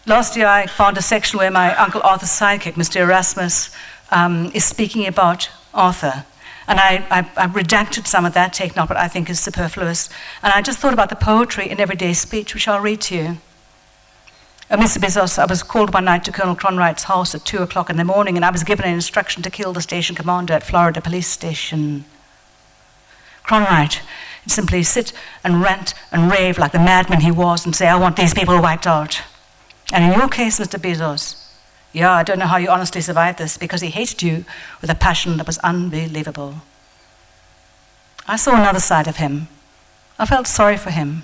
Last 0.05 0.35
year, 0.37 0.47
I 0.47 0.67
found 0.67 0.97
a 0.97 1.01
section 1.01 1.37
where 1.37 1.51
my 1.51 1.75
Uncle 1.75 2.01
Arthur's 2.03 2.29
sidekick, 2.29 2.73
Mr. 2.73 3.01
Erasmus, 3.01 3.71
um, 4.11 4.51
is 4.53 4.63
speaking 4.63 5.05
about 5.05 5.49
Arthur. 5.73 6.25
And 6.67 6.79
I, 6.79 7.05
I, 7.09 7.19
I, 7.37 7.47
redacted 7.47 8.07
some 8.07 8.25
of 8.25 8.33
that, 8.33 8.51
taken 8.51 8.79
out 8.79 8.89
what 8.89 8.97
I 8.97 9.07
think 9.07 9.29
is 9.29 9.39
superfluous. 9.39 10.09
And 10.43 10.51
I 10.51 10.61
just 10.61 10.79
thought 10.79 10.93
about 10.93 11.09
the 11.09 11.15
poetry 11.15 11.69
in 11.69 11.79
everyday 11.79 12.13
speech, 12.13 12.53
which 12.53 12.67
I'll 12.67 12.81
read 12.81 13.01
to 13.01 13.15
you. 13.15 13.37
Uh, 14.69 14.75
Mr. 14.75 14.97
Bizos, 14.97 15.39
I 15.39 15.45
was 15.45 15.63
called 15.63 15.93
one 15.93 16.03
night 16.05 16.25
to 16.25 16.31
Colonel 16.31 16.55
Cronwright's 16.55 17.03
house 17.03 17.33
at 17.33 17.45
2 17.45 17.59
o'clock 17.59 17.89
in 17.89 17.95
the 17.95 18.03
morning, 18.03 18.35
and 18.35 18.43
I 18.43 18.51
was 18.51 18.63
given 18.63 18.85
an 18.85 18.93
instruction 18.93 19.41
to 19.43 19.49
kill 19.49 19.71
the 19.71 19.81
station 19.81 20.13
commander 20.13 20.53
at 20.53 20.63
Florida 20.63 20.99
Police 20.99 21.27
Station. 21.27 22.03
Cronwright 23.47 24.01
would 24.43 24.51
simply 24.51 24.83
sit 24.83 25.13
and 25.43 25.61
rant 25.61 25.93
and 26.11 26.29
rave 26.29 26.57
like 26.57 26.73
the 26.73 26.79
madman 26.79 27.21
he 27.21 27.31
was 27.31 27.65
and 27.65 27.75
say, 27.75 27.87
I 27.87 27.95
want 27.95 28.17
these 28.17 28.33
people 28.33 28.61
wiped 28.61 28.85
out. 28.85 29.21
And 29.93 30.03
in 30.03 30.19
your 30.19 30.27
case, 30.27 30.59
Mr. 30.59 30.79
Bizos, 30.79 31.47
yeah, 31.93 32.11
I 32.11 32.23
don't 32.23 32.39
know 32.39 32.45
how 32.45 32.57
you 32.57 32.69
honestly 32.69 33.01
survived 33.01 33.39
this 33.39 33.57
because 33.57 33.81
he 33.81 33.89
hated 33.89 34.21
you 34.21 34.45
with 34.81 34.89
a 34.89 34.95
passion 34.95 35.37
that 35.37 35.47
was 35.47 35.57
unbelievable. 35.59 36.55
I 38.27 38.35
saw 38.35 38.55
another 38.55 38.81
side 38.81 39.07
of 39.07 39.17
him. 39.17 39.47
I 40.19 40.25
felt 40.25 40.47
sorry 40.47 40.75
for 40.75 40.89
him. 40.89 41.23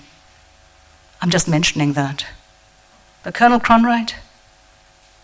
I'm 1.22 1.30
just 1.30 1.50
mentioning 1.50 1.94
that. 1.94 2.26
But 3.24 3.34
Colonel 3.34 3.60
Cronwright 3.60 4.14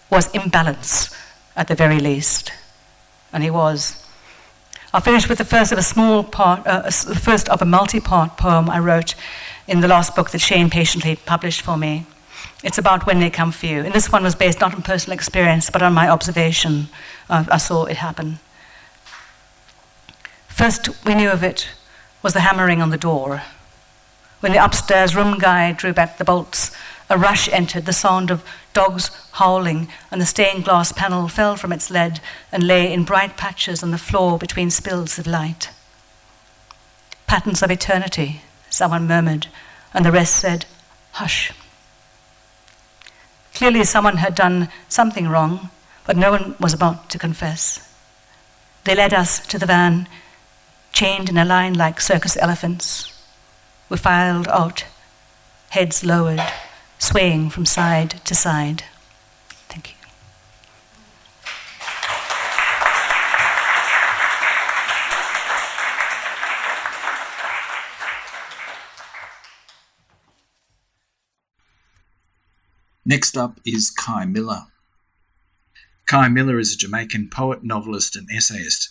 was 0.10 0.28
imbalanced 0.34 1.16
at 1.56 1.70
the 1.70 1.76
very 1.76 2.00
least. 2.00 2.52
And 3.32 3.44
he 3.44 3.50
was. 3.50 4.06
I'll 4.92 5.02
finish 5.02 5.30
with 5.30 5.38
the 5.38 5.46
first 5.46 5.72
of 5.72 5.78
a 5.78 5.84
small 5.84 6.24
part, 6.24 6.66
uh, 6.66 6.82
the 6.82 7.20
first 7.22 7.48
of 7.50 7.62
a 7.62 7.66
multi 7.66 8.00
part 8.00 8.38
poem 8.38 8.70
I 8.70 8.80
wrote 8.80 9.14
in 9.68 9.82
the 9.82 9.88
last 9.88 10.16
book 10.16 10.32
that 10.32 10.40
Shane 10.40 10.72
patiently 10.72 11.16
published 11.16 11.62
for 11.62 11.78
me. 11.78 12.08
It's 12.64 12.80
about 12.80 13.06
when 13.06 13.20
they 13.20 13.30
come 13.30 13.52
for 13.52 13.68
you. 13.68 13.82
And 13.82 13.94
this 13.94 14.12
one 14.12 14.24
was 14.24 14.34
based 14.34 14.60
not 14.60 14.74
on 14.74 14.82
personal 14.82 15.14
experience, 15.14 15.70
but 15.70 15.84
on 15.84 15.94
my 15.94 16.10
observation. 16.10 16.90
Uh, 17.30 17.46
I 17.52 17.58
saw 17.58 17.86
it 17.86 17.98
happen. 17.98 18.40
First 20.48 20.90
we 21.06 21.14
knew 21.14 21.30
of 21.30 21.44
it 21.44 21.70
was 22.24 22.34
the 22.34 22.42
hammering 22.42 22.82
on 22.82 22.90
the 22.90 22.98
door. 22.98 23.44
When 24.40 24.54
the 24.54 24.64
upstairs 24.64 25.16
room 25.16 25.38
guy 25.38 25.72
drew 25.72 25.94
back 25.94 26.18
the 26.18 26.26
bolts, 26.26 26.76
a 27.10 27.18
rush 27.18 27.50
entered, 27.50 27.86
the 27.86 27.94
sound 27.94 28.30
of 28.30 28.44
dogs 28.74 29.10
howling, 29.34 29.88
and 30.12 30.22
the 30.22 30.26
stained 30.26 30.64
glass 30.64 30.92
panel 30.92 31.28
fell 31.28 31.56
from 31.56 31.74
its 31.74 31.90
lead 31.90 32.20
and 32.52 32.64
lay 32.64 32.94
in 32.94 33.04
bright 33.04 33.36
patches 33.36 33.82
on 33.82 33.92
the 33.92 33.98
floor 33.98 34.38
between 34.38 34.70
spills 34.70 35.18
of 35.18 35.26
light. 35.26 35.70
Patterns 37.26 37.64
of 37.64 37.72
eternity, 37.72 38.42
someone 38.70 39.08
murmured, 39.08 39.48
and 39.94 40.06
the 40.06 40.12
rest 40.12 40.36
said, 40.36 40.66
Hush. 41.14 41.52
Clearly, 43.56 43.84
someone 43.84 44.18
had 44.18 44.36
done 44.36 44.70
something 44.88 45.28
wrong, 45.28 45.70
but 46.06 46.16
no 46.16 46.32
one 46.32 46.56
was 46.60 46.74
about 46.74 47.10
to 47.10 47.20
confess. 47.20 47.94
They 48.84 48.96
led 48.96 49.14
us 49.14 49.46
to 49.48 49.58
the 49.58 49.66
van, 49.66 50.08
chained 50.92 51.30
in 51.30 51.38
a 51.38 51.46
line 51.46 51.74
like 51.74 52.02
circus 52.02 52.38
elephants. 52.38 53.12
We 53.90 53.98
filed 53.98 54.48
out, 54.48 54.86
heads 55.70 56.06
lowered, 56.06 56.42
swaying 57.00 57.50
from 57.50 57.66
side 57.66 58.22
to 58.26 58.36
side. 58.36 58.84
Thank 59.68 59.90
you. 59.90 59.96
Next 73.06 73.36
up 73.36 73.60
is 73.66 73.90
Kei 73.90 74.26
Miller. 74.26 74.68
Kei 76.08 76.28
Miller 76.28 76.60
is 76.60 76.74
a 76.74 76.78
Jamaican 76.78 77.30
poet, 77.32 77.64
novelist, 77.64 78.16
and 78.16 78.28
essayist. 78.32 78.90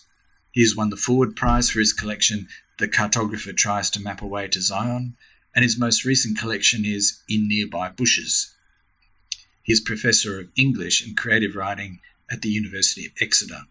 He 0.50 0.60
has 0.62 0.74
won 0.74 0.90
the 0.90 0.96
Forward 0.96 1.36
Prize 1.36 1.70
for 1.70 1.78
his 1.78 1.92
collection 1.92 2.48
The 2.80 2.88
Cartographer 2.88 3.56
Tries 3.56 3.90
to 3.90 4.00
Map 4.00 4.20
a 4.20 4.26
Way 4.26 4.48
to 4.48 4.60
Zion, 4.60 5.16
and 5.58 5.64
his 5.64 5.76
most 5.76 6.04
recent 6.04 6.38
collection 6.38 6.84
is 6.84 7.20
In 7.28 7.48
Nearby 7.48 7.88
Bushes. 7.88 8.54
He 9.64 9.72
is 9.72 9.80
Professor 9.80 10.38
of 10.38 10.50
English 10.54 11.04
and 11.04 11.16
Creative 11.16 11.56
Writing 11.56 11.98
at 12.30 12.42
the 12.42 12.48
University 12.48 13.06
of 13.06 13.12
Exeter. 13.20 13.62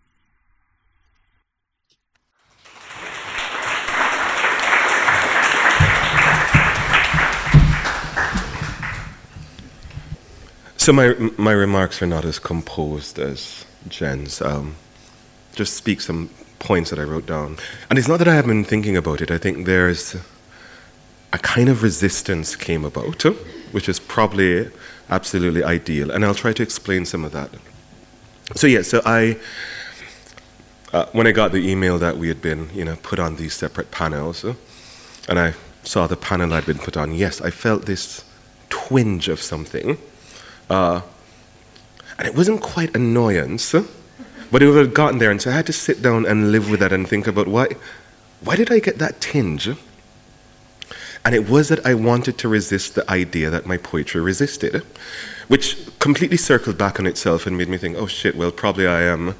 So 10.75 10.91
my 10.91 11.15
my 11.38 11.53
remarks 11.53 12.01
are 12.01 12.06
not 12.06 12.25
as 12.25 12.38
composed 12.38 13.17
as 13.17 13.63
Jen's. 13.88 14.41
Um, 14.41 14.75
just 15.56 15.75
speak 15.75 16.01
some 16.01 16.32
points 16.60 16.89
that 16.89 17.00
I 17.00 17.03
wrote 17.03 17.27
down, 17.27 17.56
and 17.89 17.98
it's 17.98 18.10
not 18.10 18.20
that 18.20 18.27
I 18.27 18.36
haven't 18.36 18.51
been 18.51 18.65
thinking 18.65 18.98
about 18.98 19.22
it. 19.22 19.32
I 19.32 19.38
think 19.38 19.65
there's 19.65 20.17
a 21.34 21.38
kind 21.38 21.69
of 21.69 21.84
resistance 21.84 22.55
came 22.55 22.86
about, 22.86 23.24
which 23.72 23.89
is 23.89 24.00
probably 24.00 24.69
absolutely 25.10 25.63
ideal, 25.63 26.12
and 26.12 26.24
I'll 26.25 26.36
try 26.36 26.53
to 26.53 26.63
explain 26.63 27.05
some 27.05 27.24
of 27.24 27.31
that. 27.34 27.50
So 28.55 28.67
yeah, 28.67 28.81
so 28.81 29.01
I. 29.05 29.38
Uh, 30.93 31.05
when 31.12 31.27
I 31.27 31.34
got 31.34 31.51
the 31.51 31.69
email 31.69 32.00
that 32.00 32.17
we 32.17 32.29
had 32.29 32.41
been, 32.41 32.69
you 32.74 32.86
know, 32.86 32.96
put 33.03 33.19
on 33.19 33.36
these 33.36 33.53
separate 33.53 33.91
panels, 33.91 34.46
uh, 34.46 34.53
and 35.27 35.38
I 35.38 35.53
saw 35.84 36.07
the 36.07 36.15
panel 36.15 36.53
I'd 36.53 36.65
been 36.65 36.77
put 36.77 36.96
on, 36.96 37.13
yes, 37.13 37.41
I 37.41 37.50
felt 37.50 37.86
this 37.86 38.24
twinge 38.69 39.27
of 39.27 39.41
something 39.41 39.98
uh, 40.69 41.01
and 42.17 42.27
it 42.27 42.36
wasn't 42.36 42.62
quite 42.62 42.96
annoyance, 42.96 43.74
but 44.51 44.62
it 44.62 44.67
would 44.67 44.77
have 44.77 44.93
gotten 44.93 45.19
there. 45.19 45.31
And 45.31 45.41
so 45.41 45.51
I 45.51 45.53
had 45.53 45.65
to 45.67 45.74
sit 45.74 46.01
down 46.01 46.25
and 46.25 46.51
live 46.51 46.69
with 46.69 46.79
that 46.79 46.91
and 46.91 47.07
think 47.07 47.27
about 47.27 47.48
why, 47.48 47.67
why 48.41 48.55
did 48.55 48.72
I 48.72 48.79
get 48.79 48.98
that 48.98 49.22
tinge? 49.22 49.69
And 51.27 51.36
it 51.36 51.50
was 51.50 51.67
that 51.67 51.86
I 51.86 51.93
wanted 51.93 52.38
to 52.38 52.48
resist 52.48 52.96
the 52.96 53.12
idea 53.12 53.50
that 53.50 53.65
my 53.65 53.75
poetry 53.75 54.22
resisted, 54.22 54.81
which 55.50 55.75
completely 56.00 56.38
circled 56.38 56.77
back 56.77 57.01
on 57.01 57.05
itself 57.05 57.46
and 57.46 57.57
made 57.57 57.67
me 57.67 57.77
think, 57.77 57.98
oh 57.98 58.07
shit, 58.07 58.38
well, 58.38 58.50
probably 58.50 58.88
I 58.88 59.01
am 59.01 59.36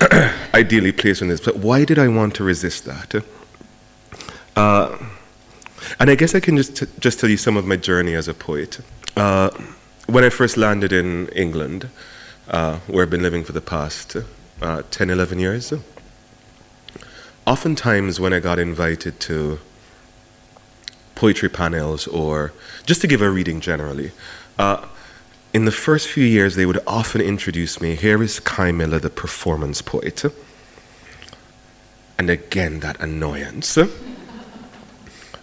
ideally 0.52 0.90
placed 0.90 1.22
in 1.22 1.28
this. 1.28 1.38
But 1.38 1.58
why 1.58 1.84
did 1.84 1.96
I 1.96 2.08
want 2.08 2.34
to 2.34 2.42
resist 2.42 2.86
that? 2.86 3.24
Uh, 4.56 4.98
and 6.00 6.10
I 6.10 6.16
guess 6.16 6.34
I 6.34 6.40
can 6.40 6.56
just, 6.56 6.76
t- 6.76 6.86
just 6.98 7.20
tell 7.20 7.30
you 7.30 7.36
some 7.36 7.56
of 7.56 7.64
my 7.64 7.76
journey 7.76 8.14
as 8.14 8.26
a 8.26 8.34
poet. 8.34 8.80
Uh, 9.16 9.50
when 10.08 10.24
I 10.24 10.28
first 10.28 10.56
landed 10.56 10.92
in 10.92 11.28
England, 11.28 11.88
uh, 12.48 12.80
where 12.88 13.04
I've 13.04 13.10
been 13.10 13.22
living 13.22 13.44
for 13.44 13.52
the 13.52 13.60
past 13.60 14.16
uh, 14.60 14.82
10, 14.90 15.10
11 15.10 15.38
years, 15.38 15.72
oftentimes 17.46 18.18
when 18.18 18.32
I 18.32 18.40
got 18.40 18.58
invited 18.58 19.20
to 19.20 19.60
poetry 21.16 21.48
panels 21.48 22.06
or 22.06 22.52
just 22.84 23.00
to 23.00 23.08
give 23.08 23.20
a 23.20 23.28
reading 23.28 23.60
generally, 23.60 24.12
uh, 24.58 24.86
in 25.52 25.64
the 25.64 25.72
first 25.72 26.06
few 26.06 26.24
years 26.24 26.54
they 26.54 26.66
would 26.66 26.78
often 26.86 27.20
introduce 27.20 27.80
me 27.80 27.96
here 27.96 28.22
is 28.22 28.38
Kei 28.38 28.70
Miller, 28.70 29.00
the 29.00 29.10
performance 29.10 29.82
poet. 29.82 30.22
And 32.18 32.30
again, 32.30 32.80
that 32.80 33.00
annoyance. 33.00 33.76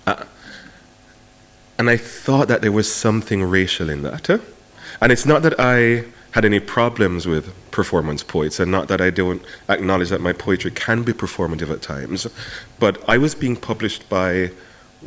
Uh, 0.06 0.26
and 1.78 1.90
I 1.90 1.98
thought 1.98 2.48
that 2.48 2.62
there 2.62 2.72
was 2.72 2.92
something 2.92 3.44
racial 3.44 3.90
in 3.90 4.04
that. 4.04 4.30
And 5.02 5.12
it's 5.12 5.26
not 5.26 5.42
that 5.42 5.60
I 5.60 6.06
had 6.32 6.46
any 6.46 6.60
problems 6.60 7.28
with 7.28 7.54
performance 7.72 8.24
poets, 8.24 8.60
and 8.60 8.72
not 8.72 8.88
that 8.88 9.02
I 9.02 9.10
don't 9.10 9.42
acknowledge 9.70 10.10
that 10.10 10.22
my 10.22 10.34
poetry 10.34 10.72
can 10.72 11.04
be 11.04 11.14
performative 11.14 11.72
at 11.72 11.82
times, 11.82 12.28
but 12.80 13.04
I 13.08 13.18
was 13.18 13.36
being 13.36 13.56
published 13.56 14.10
by 14.10 14.52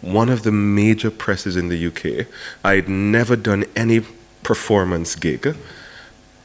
one 0.01 0.29
of 0.29 0.43
the 0.43 0.53
major 0.53 1.11
presses 1.11 1.57
in 1.57 1.69
the 1.69 1.87
UK. 1.87 2.27
I'd 2.65 2.89
never 2.89 3.37
done 3.37 3.65
any 3.75 4.01
performance 4.43 5.15
gig, 5.15 5.57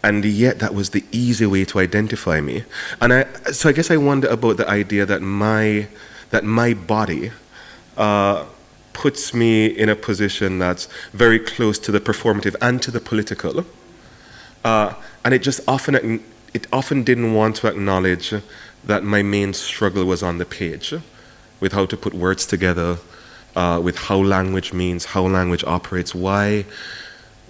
and 0.03 0.25
yet 0.25 0.59
that 0.59 0.73
was 0.73 0.91
the 0.91 1.03
easy 1.11 1.45
way 1.45 1.65
to 1.65 1.79
identify 1.79 2.41
me. 2.41 2.63
And 2.99 3.13
I, 3.13 3.25
so 3.51 3.69
I 3.69 3.71
guess 3.71 3.91
I 3.91 3.97
wonder 3.97 4.27
about 4.27 4.57
the 4.57 4.69
idea 4.69 5.05
that 5.05 5.21
my 5.21 5.87
that 6.31 6.43
my 6.43 6.73
body. 6.73 7.31
Uh, 7.97 8.45
puts 8.93 9.33
me 9.33 9.65
in 9.65 9.89
a 9.89 9.95
position 9.95 10.59
that's 10.59 10.87
very 11.13 11.39
close 11.39 11.79
to 11.79 11.91
the 11.91 11.99
performative 11.99 12.55
and 12.61 12.81
to 12.81 12.91
the 12.91 12.99
political. 12.99 13.65
Uh, 14.63 14.93
and 15.23 15.33
it 15.33 15.41
just 15.41 15.61
often 15.67 16.23
it 16.53 16.67
often 16.71 17.03
didn't 17.03 17.33
want 17.33 17.55
to 17.57 17.67
acknowledge 17.67 18.33
that 18.83 19.03
my 19.03 19.21
main 19.21 19.53
struggle 19.53 20.05
was 20.05 20.21
on 20.21 20.37
the 20.37 20.45
page 20.45 20.93
with 21.59 21.71
how 21.71 21.85
to 21.85 21.95
put 21.95 22.13
words 22.13 22.45
together, 22.45 22.97
uh, 23.55 23.79
with 23.83 23.97
how 23.97 24.17
language 24.17 24.73
means, 24.73 25.05
how 25.05 25.23
language 25.23 25.63
operates. 25.65 26.15
Why, 26.15 26.65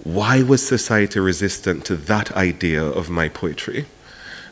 why 0.04 0.42
was 0.42 0.66
society 0.66 1.20
resistant 1.20 1.84
to 1.86 1.96
that 1.96 2.32
idea 2.32 2.82
of 2.82 3.08
my 3.10 3.28
poetry? 3.28 3.86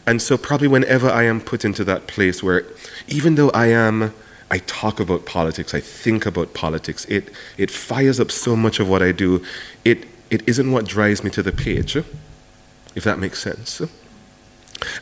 And 0.06 0.22
so, 0.22 0.36
probably 0.36 0.68
whenever 0.68 1.08
I 1.08 1.24
am 1.24 1.40
put 1.40 1.64
into 1.64 1.84
that 1.84 2.06
place 2.06 2.42
where, 2.42 2.64
even 3.06 3.34
though 3.34 3.50
I 3.50 3.66
am, 3.66 4.14
I 4.50 4.58
talk 4.58 4.98
about 4.98 5.26
politics, 5.26 5.74
I 5.74 5.80
think 5.80 6.26
about 6.26 6.54
politics, 6.54 7.04
it, 7.04 7.30
it 7.56 7.70
fires 7.70 8.18
up 8.18 8.30
so 8.30 8.56
much 8.56 8.80
of 8.80 8.88
what 8.88 9.02
I 9.02 9.12
do, 9.12 9.44
it, 9.84 10.06
it 10.30 10.48
isn't 10.48 10.72
what 10.72 10.86
drives 10.86 11.22
me 11.22 11.30
to 11.30 11.42
the 11.42 11.52
page, 11.52 11.96
if 11.96 13.04
that 13.04 13.18
makes 13.18 13.40
sense. 13.40 13.82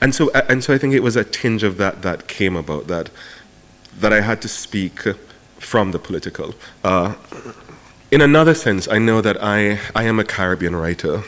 And 0.01 0.15
so, 0.15 0.31
and 0.33 0.63
so 0.65 0.75
I 0.75 0.79
think 0.79 0.95
it 0.95 1.03
was 1.03 1.17
a 1.17 1.25
tinge 1.25 1.63
of 1.63 1.77
that 1.77 2.03
that 2.03 2.27
came 2.27 2.57
about, 2.57 2.89
that, 2.89 3.11
that 3.99 4.13
I 4.13 4.21
had 4.21 4.43
to 4.43 4.49
speak 4.49 5.05
from 5.59 5.93
the 5.93 5.99
political. 5.99 6.55
Uh, 6.83 7.15
in 8.11 8.21
another 8.21 8.55
sense, 8.55 8.89
I 8.89 8.99
know 8.99 9.21
that 9.21 9.43
I, 9.43 9.81
I 9.95 10.05
am 10.05 10.19
a 10.19 10.25
Caribbean 10.25 10.75
writer. 10.75 11.23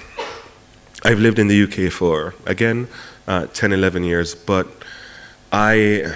I've 1.05 1.19
lived 1.19 1.39
in 1.39 1.49
the 1.49 1.63
UK 1.63 1.93
for, 1.93 2.35
again, 2.47 2.89
uh, 3.27 3.47
10, 3.47 3.73
11 3.73 4.05
years, 4.05 4.35
but 4.35 4.67
I, 5.53 6.15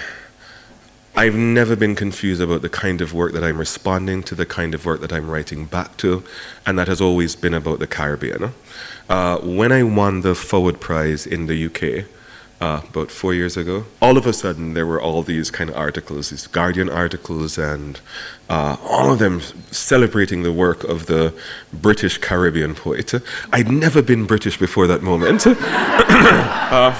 I've 1.15 1.35
never 1.35 1.75
been 1.75 1.95
confused 1.95 2.41
about 2.41 2.61
the 2.61 2.69
kind 2.69 3.01
of 3.01 3.13
work 3.13 3.33
that 3.33 3.43
I'm 3.43 3.57
responding 3.57 4.23
to, 4.23 4.35
the 4.35 4.45
kind 4.45 4.73
of 4.73 4.85
work 4.85 5.01
that 5.01 5.13
I'm 5.13 5.29
writing 5.29 5.65
back 5.65 5.97
to, 5.97 6.23
and 6.65 6.77
that 6.79 6.87
has 6.87 6.99
always 6.99 7.35
been 7.35 7.53
about 7.53 7.79
the 7.79 7.87
Caribbean. 7.87 8.53
Uh, 9.07 9.37
when 9.39 9.71
I 9.71 9.83
won 9.83 10.21
the 10.21 10.35
Forward 10.35 10.79
Prize 10.79 11.27
in 11.27 11.45
the 11.45 11.65
UK, 11.65 12.05
uh, 12.61 12.81
about 12.89 13.11
four 13.11 13.33
years 13.33 13.57
ago. 13.57 13.85
All 14.01 14.17
of 14.17 14.25
a 14.25 14.33
sudden, 14.33 14.73
there 14.73 14.85
were 14.85 15.01
all 15.01 15.23
these 15.23 15.51
kind 15.51 15.69
of 15.69 15.75
articles, 15.75 16.29
these 16.29 16.47
Guardian 16.47 16.89
articles, 16.89 17.57
and 17.57 17.99
uh, 18.49 18.77
all 18.81 19.11
of 19.11 19.19
them 19.19 19.41
celebrating 19.71 20.43
the 20.43 20.53
work 20.53 20.83
of 20.83 21.07
the 21.07 21.33
British 21.73 22.17
Caribbean 22.17 22.75
poet. 22.75 23.13
I'd 23.51 23.69
never 23.69 24.01
been 24.01 24.25
British 24.25 24.57
before 24.57 24.87
that 24.87 25.01
moment. 25.01 25.45
uh, 25.47 26.93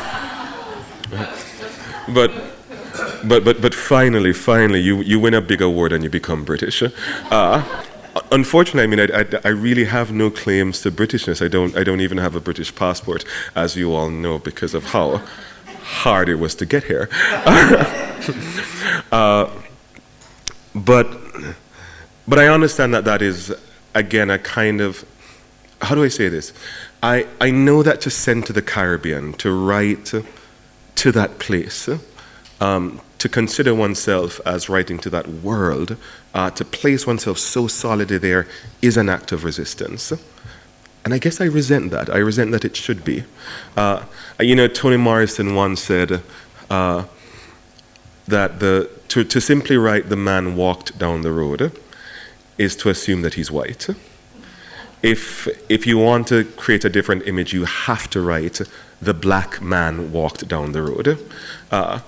but. 2.13 2.31
But, 3.27 3.43
but, 3.43 3.59
but 3.59 3.74
finally, 3.74 4.33
finally, 4.33 4.79
you, 4.79 5.01
you 5.01 5.19
win 5.19 5.33
a 5.33 5.41
big 5.41 5.59
award 5.59 5.91
and 5.91 6.03
you 6.03 6.12
become 6.12 6.45
British. 6.45 6.83
Uh, 7.31 7.63
unfortunately, 8.31 8.84
I 8.84 8.88
mean, 8.88 9.12
I, 9.12 9.22
I, 9.22 9.25
I, 9.45 9.50
really 9.50 9.86
have 9.86 10.12
no 10.12 10.29
claims 10.29 10.81
to 10.81 10.91
Britishness. 10.91 11.43
I 11.43 11.48
don't, 11.48 11.75
I 11.77 11.84
don't 11.84 12.01
even 12.01 12.17
have 12.17 12.36
a 12.36 12.39
British 12.39 12.74
passport, 12.74 13.25
as 13.55 13.75
you 13.75 13.93
all 13.93 14.10
know, 14.10 14.39
because 14.39 14.74
of 14.74 14.86
how 14.86 15.22
hard 15.81 16.29
it 16.29 16.36
was 16.36 16.55
to 16.55 16.65
get 16.65 16.86
here. 16.86 17.10
uh, 19.12 19.50
but, 20.74 21.07
but 22.27 22.39
I 22.39 22.48
understand 22.48 22.93
that 22.93 23.05
that 23.05 23.22
is, 23.22 23.53
again, 23.93 24.29
a 24.29 24.39
kind 24.39 24.81
of, 24.81 25.05
how 25.81 25.95
do 25.95 26.03
I 26.03 26.10
say 26.10 26.29
this? 26.29 26.53
I, 27.03 27.27
I 27.39 27.51
know 27.51 27.84
that 27.84 28.01
to 28.01 28.10
send 28.10 28.45
to 28.48 28.53
the 28.53 28.62
Caribbean, 28.62 29.34
to 29.34 29.51
write 29.51 30.13
to 30.95 31.12
that 31.12 31.39
place, 31.39 31.89
um, 32.60 33.01
to 33.19 33.29
consider 33.29 33.75
oneself 33.75 34.39
as 34.45 34.69
writing 34.69 34.98
to 35.00 35.10
that 35.10 35.27
world, 35.27 35.98
uh, 36.36 36.51
to 36.51 36.65
place 36.65 37.08
oneself 37.08 37.39
so 37.39 37.65
solidly 37.65 38.18
there, 38.18 38.46
is 38.82 38.98
an 38.98 39.10
act 39.10 39.32
of 39.32 39.44
resistance. 39.46 40.12
And 41.06 41.13
I 41.13 41.18
guess 41.18 41.39
I 41.39 41.46
resent 41.46 41.92
that. 41.92 42.10
I 42.10 42.18
resent 42.18 42.51
that 42.51 42.65
it 42.65 42.75
should 42.75 43.06
be. 43.06 43.24
Uh, 43.77 44.04
you 44.39 44.56
know, 44.56 44.68
Toni 44.68 44.98
Morrison 44.98 45.56
once 45.56 45.82
said 45.82 46.22
uh, 46.70 47.06
that 48.27 48.60
the, 48.60 48.89
to, 49.08 49.24
to 49.24 49.39
simply 49.39 49.77
write 49.77 50.10
the 50.10 50.18
man 50.18 50.56
walked 50.56 50.98
down 50.98 51.22
the 51.22 51.32
road 51.32 51.72
is 52.58 52.75
to 52.77 52.89
assume 52.89 53.22
that 53.22 53.36
he's 53.36 53.50
white. 53.50 53.88
If, 55.02 55.48
if 55.69 55.88
you 55.88 55.98
want 55.98 56.28
to 56.28 56.43
create 56.43 56.84
a 56.84 56.89
different 56.89 57.28
image, 57.28 57.54
you 57.54 57.63
have 57.65 58.10
to 58.10 58.21
write 58.21 58.60
the 59.02 59.13
black 59.13 59.62
man 59.62 60.12
walked 60.12 60.48
down 60.48 60.74
the 60.74 60.82
road. 60.82 61.19
Uh, 61.71 62.00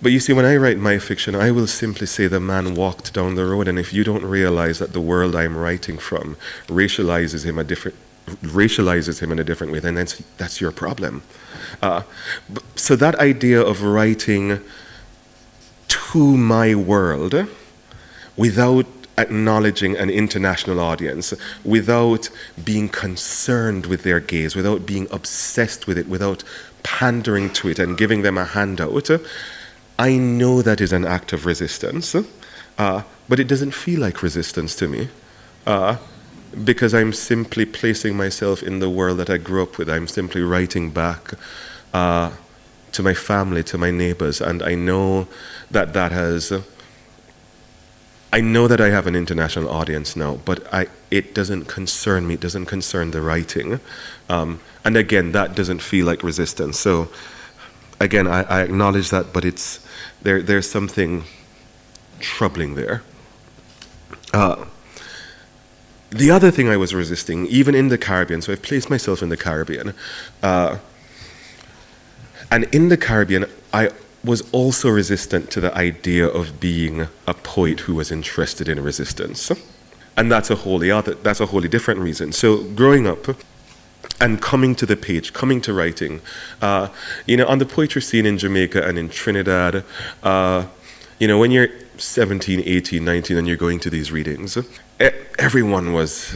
but 0.00 0.12
you 0.12 0.20
see, 0.20 0.32
when 0.32 0.44
I 0.44 0.56
write 0.56 0.78
my 0.78 0.98
fiction, 0.98 1.34
I 1.34 1.50
will 1.50 1.66
simply 1.66 2.06
say 2.06 2.26
the 2.26 2.40
man 2.40 2.74
walked 2.74 3.12
down 3.12 3.34
the 3.34 3.44
road, 3.44 3.68
and 3.68 3.78
if 3.78 3.92
you 3.92 4.04
don't 4.04 4.24
realize 4.24 4.78
that 4.78 4.92
the 4.92 5.00
world 5.00 5.34
I'm 5.34 5.56
writing 5.56 5.98
from 5.98 6.36
racializes 6.68 7.44
him 7.44 7.58
a 7.58 7.64
different 7.64 7.96
racializes 8.42 9.20
him 9.20 9.32
in 9.32 9.38
a 9.38 9.44
different 9.44 9.72
way, 9.72 9.80
then 9.80 9.94
that's, 9.94 10.18
that's 10.36 10.60
your 10.60 10.70
problem. 10.70 11.22
Uh, 11.80 12.02
so 12.76 12.94
that 12.96 13.14
idea 13.16 13.60
of 13.60 13.82
writing 13.82 14.60
to 15.88 16.36
my 16.36 16.74
world 16.74 17.34
without 18.36 18.86
acknowledging 19.16 19.96
an 19.96 20.10
international 20.10 20.78
audience, 20.78 21.34
without 21.64 22.30
being 22.62 22.88
concerned 22.88 23.86
with 23.86 24.02
their 24.04 24.20
gaze, 24.20 24.54
without 24.54 24.86
being 24.86 25.08
obsessed 25.10 25.86
with 25.86 25.98
it, 25.98 26.08
without 26.08 26.44
pandering 26.82 27.50
to 27.50 27.68
it 27.68 27.78
and 27.78 27.98
giving 27.98 28.22
them 28.22 28.38
a 28.38 28.44
handout, 28.44 29.10
I 29.98 30.16
know 30.16 30.62
that 30.62 30.80
is 30.80 30.92
an 30.92 31.04
act 31.04 31.32
of 31.32 31.44
resistance, 31.44 32.14
uh, 32.78 33.02
but 33.28 33.40
it 33.40 33.48
doesn't 33.48 33.72
feel 33.72 34.00
like 34.00 34.22
resistance 34.22 34.76
to 34.76 34.88
me. 34.88 35.08
Uh, 35.66 35.96
because 36.64 36.94
I'm 36.94 37.12
simply 37.12 37.66
placing 37.66 38.16
myself 38.16 38.62
in 38.62 38.78
the 38.78 38.88
world 38.88 39.18
that 39.18 39.30
I 39.30 39.36
grew 39.36 39.62
up 39.62 39.78
with. 39.78 39.88
I'm 39.88 40.06
simply 40.06 40.42
writing 40.42 40.90
back 40.90 41.32
uh, 41.92 42.30
to 42.92 43.02
my 43.02 43.14
family, 43.14 43.62
to 43.64 43.78
my 43.78 43.90
neighbors, 43.90 44.40
and 44.40 44.62
I 44.62 44.74
know 44.74 45.28
that 45.70 45.92
that 45.92 46.12
has. 46.12 46.52
I 48.30 48.40
know 48.42 48.68
that 48.68 48.80
I 48.80 48.90
have 48.90 49.06
an 49.06 49.16
international 49.16 49.70
audience 49.70 50.14
now, 50.14 50.36
but 50.44 50.72
I, 50.72 50.88
it 51.10 51.34
doesn't 51.34 51.64
concern 51.64 52.26
me. 52.26 52.34
It 52.34 52.40
doesn't 52.40 52.66
concern 52.66 53.10
the 53.10 53.22
writing. 53.22 53.80
Um, 54.28 54.60
and 54.84 54.98
again, 54.98 55.32
that 55.32 55.54
doesn't 55.54 55.80
feel 55.80 56.04
like 56.04 56.22
resistance. 56.22 56.78
So, 56.78 57.08
again, 58.00 58.26
I, 58.26 58.42
I 58.42 58.62
acknowledge 58.62 59.10
that, 59.10 59.32
but 59.32 59.44
it's, 59.44 59.80
there, 60.22 60.42
there's 60.42 60.70
something 60.70 61.24
troubling 62.20 62.74
there. 62.74 63.02
Uh, 64.32 64.66
the 66.10 66.30
other 66.30 66.50
thing 66.50 66.68
I 66.68 66.76
was 66.76 66.94
resisting, 66.94 67.46
even 67.46 67.74
in 67.74 67.88
the 67.88 67.98
Caribbean, 67.98 68.40
so 68.40 68.52
I've 68.52 68.62
placed 68.62 68.88
myself 68.88 69.22
in 69.22 69.28
the 69.28 69.36
Caribbean, 69.36 69.94
uh, 70.42 70.78
and 72.50 72.64
in 72.74 72.88
the 72.88 72.96
Caribbean, 72.96 73.44
I 73.72 73.90
was 74.24 74.42
also 74.52 74.88
resistant 74.88 75.50
to 75.50 75.60
the 75.60 75.74
idea 75.76 76.26
of 76.26 76.60
being 76.60 77.08
a 77.26 77.34
poet 77.34 77.80
who 77.80 77.94
was 77.94 78.10
interested 78.10 78.68
in 78.68 78.82
resistance. 78.82 79.52
And 80.16 80.32
that's 80.32 80.50
a 80.50 80.56
wholly 80.56 80.90
other, 80.90 81.14
that's 81.14 81.40
a 81.40 81.46
wholly 81.46 81.68
different 81.68 82.00
reason. 82.00 82.32
So 82.32 82.64
growing 82.64 83.06
up, 83.06 83.26
and 84.20 84.40
coming 84.40 84.74
to 84.74 84.86
the 84.86 84.96
page, 84.96 85.32
coming 85.32 85.60
to 85.62 85.72
writing. 85.72 86.20
Uh, 86.60 86.88
you 87.26 87.36
know, 87.36 87.46
on 87.46 87.58
the 87.58 87.66
poetry 87.66 88.02
scene 88.02 88.26
in 88.26 88.38
Jamaica 88.38 88.86
and 88.86 88.98
in 88.98 89.08
Trinidad, 89.08 89.84
uh, 90.22 90.66
you 91.18 91.28
know, 91.28 91.38
when 91.38 91.50
you're 91.50 91.68
17, 91.96 92.62
18, 92.64 93.04
19, 93.04 93.36
and 93.36 93.46
you're 93.46 93.56
going 93.56 93.80
to 93.80 93.90
these 93.90 94.12
readings, 94.12 94.58
everyone 95.38 95.92
was, 95.92 96.34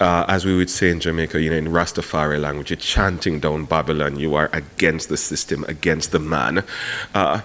uh, 0.00 0.24
as 0.28 0.44
we 0.44 0.56
would 0.56 0.70
say 0.70 0.90
in 0.90 1.00
Jamaica, 1.00 1.40
you 1.40 1.50
know, 1.50 1.56
in 1.56 1.66
Rastafari 1.66 2.40
language, 2.40 2.70
you're 2.70 2.76
chanting 2.76 3.40
down 3.40 3.64
Babylon, 3.64 4.18
you 4.18 4.34
are 4.34 4.50
against 4.52 5.08
the 5.08 5.16
system, 5.16 5.64
against 5.64 6.12
the 6.12 6.18
man. 6.18 6.64
Uh, 7.14 7.42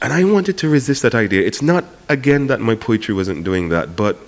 and 0.00 0.12
I 0.12 0.24
wanted 0.24 0.58
to 0.58 0.68
resist 0.68 1.02
that 1.02 1.14
idea. 1.14 1.42
It's 1.42 1.62
not, 1.62 1.84
again, 2.08 2.46
that 2.46 2.60
my 2.60 2.76
poetry 2.76 3.14
wasn't 3.14 3.44
doing 3.44 3.68
that, 3.70 3.96
but 3.96 4.18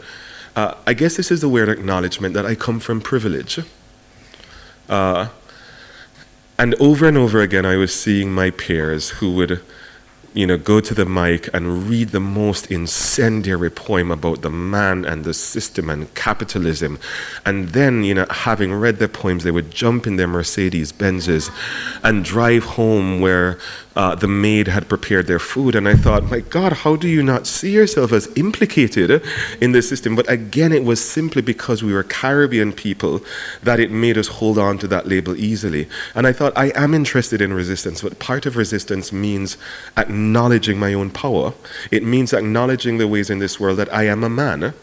uh, 0.57 0.75
I 0.87 0.95
guess 0.95 1.17
this 1.17 1.31
is 1.31 1.41
the 1.41 1.49
weird 1.49 1.69
acknowledgement 1.69 2.35
that 2.35 2.45
I 2.45 2.57
come 2.57 2.81
from 2.81 3.01
privilege. 3.01 3.61
Uh, 4.91 5.29
and 6.59 6.75
over 6.75 7.07
and 7.07 7.17
over 7.17 7.41
again, 7.41 7.65
I 7.65 7.77
was 7.77 7.95
seeing 7.95 8.33
my 8.33 8.51
peers 8.51 9.09
who 9.11 9.33
would, 9.37 9.63
you 10.35 10.47
know, 10.47 10.59
go 10.59 10.81
to 10.81 10.93
the 10.93 11.07
mic 11.07 11.49
and 11.55 11.89
read 11.89 12.09
the 12.09 12.21
most 12.21 12.71
incendiary 12.71 13.71
poem 13.71 14.11
about 14.11 14.43
the 14.43 14.51
man 14.51 15.05
and 15.05 15.25
the 15.25 15.33
system 15.33 15.89
and 15.89 16.13
capitalism. 16.15 16.99
And 17.47 17.69
then, 17.69 18.05
you 18.05 18.15
know, 18.15 18.27
having 18.29 18.75
read 18.75 18.97
their 18.97 19.09
poems, 19.09 19.45
they 19.45 19.53
would 19.53 19.71
jump 19.71 20.07
in 20.07 20.17
their 20.17 20.27
Mercedes 20.27 20.93
Benzes 20.93 21.51
and 22.03 22.25
drive 22.25 22.65
home 22.65 23.21
where 23.21 23.59
uh, 23.97 24.15
the 24.15 24.29
maid 24.29 24.69
had 24.69 24.89
prepared 24.89 25.27
their 25.27 25.39
food. 25.39 25.75
And 25.75 25.89
I 25.89 25.95
thought, 25.95 26.25
my 26.25 26.41
God, 26.41 26.73
how 26.73 26.97
do 26.97 27.09
you 27.09 27.23
not 27.23 27.47
see 27.47 27.73
yourself 27.73 28.13
as 28.13 28.29
implicated 28.37 29.23
in 29.61 29.73
this 29.73 29.89
system? 29.89 30.15
But 30.15 30.31
again, 30.31 30.73
it 30.73 30.85
was 30.85 31.05
simply 31.05 31.43
because 31.43 31.83
we 31.83 31.93
were 31.93 32.05
Caribbean 32.05 32.73
people 32.73 33.23
that 33.63 33.81
it 33.81 33.91
made 33.91 34.17
us 34.17 34.29
hold 34.29 34.59
on 34.59 34.79
to 34.79 34.87
that 34.89 35.09
label 35.09 35.37
easily. 35.37 35.89
And 36.15 36.27
I 36.27 36.33
thought, 36.33 36.53
I 36.57 36.73
am 36.77 36.95
interested 36.95 37.41
in 37.41 37.53
resistance, 37.53 38.03
but 38.03 38.19
part 38.19 38.47
of 38.47 38.57
resistance 38.57 39.13
means 39.13 39.57
acknowledging 39.97 40.79
my 40.79 40.95
own 40.95 41.11
power. 41.11 41.53
It 41.91 42.05
means 42.05 42.33
acknowledging 42.33 42.99
the 42.99 43.09
ways 43.09 43.31
in 43.31 43.39
this 43.39 43.59
world 43.59 43.79
that 43.79 43.93
I 43.93 44.05
am 44.05 44.23
a 44.23 44.29
man, 44.29 44.75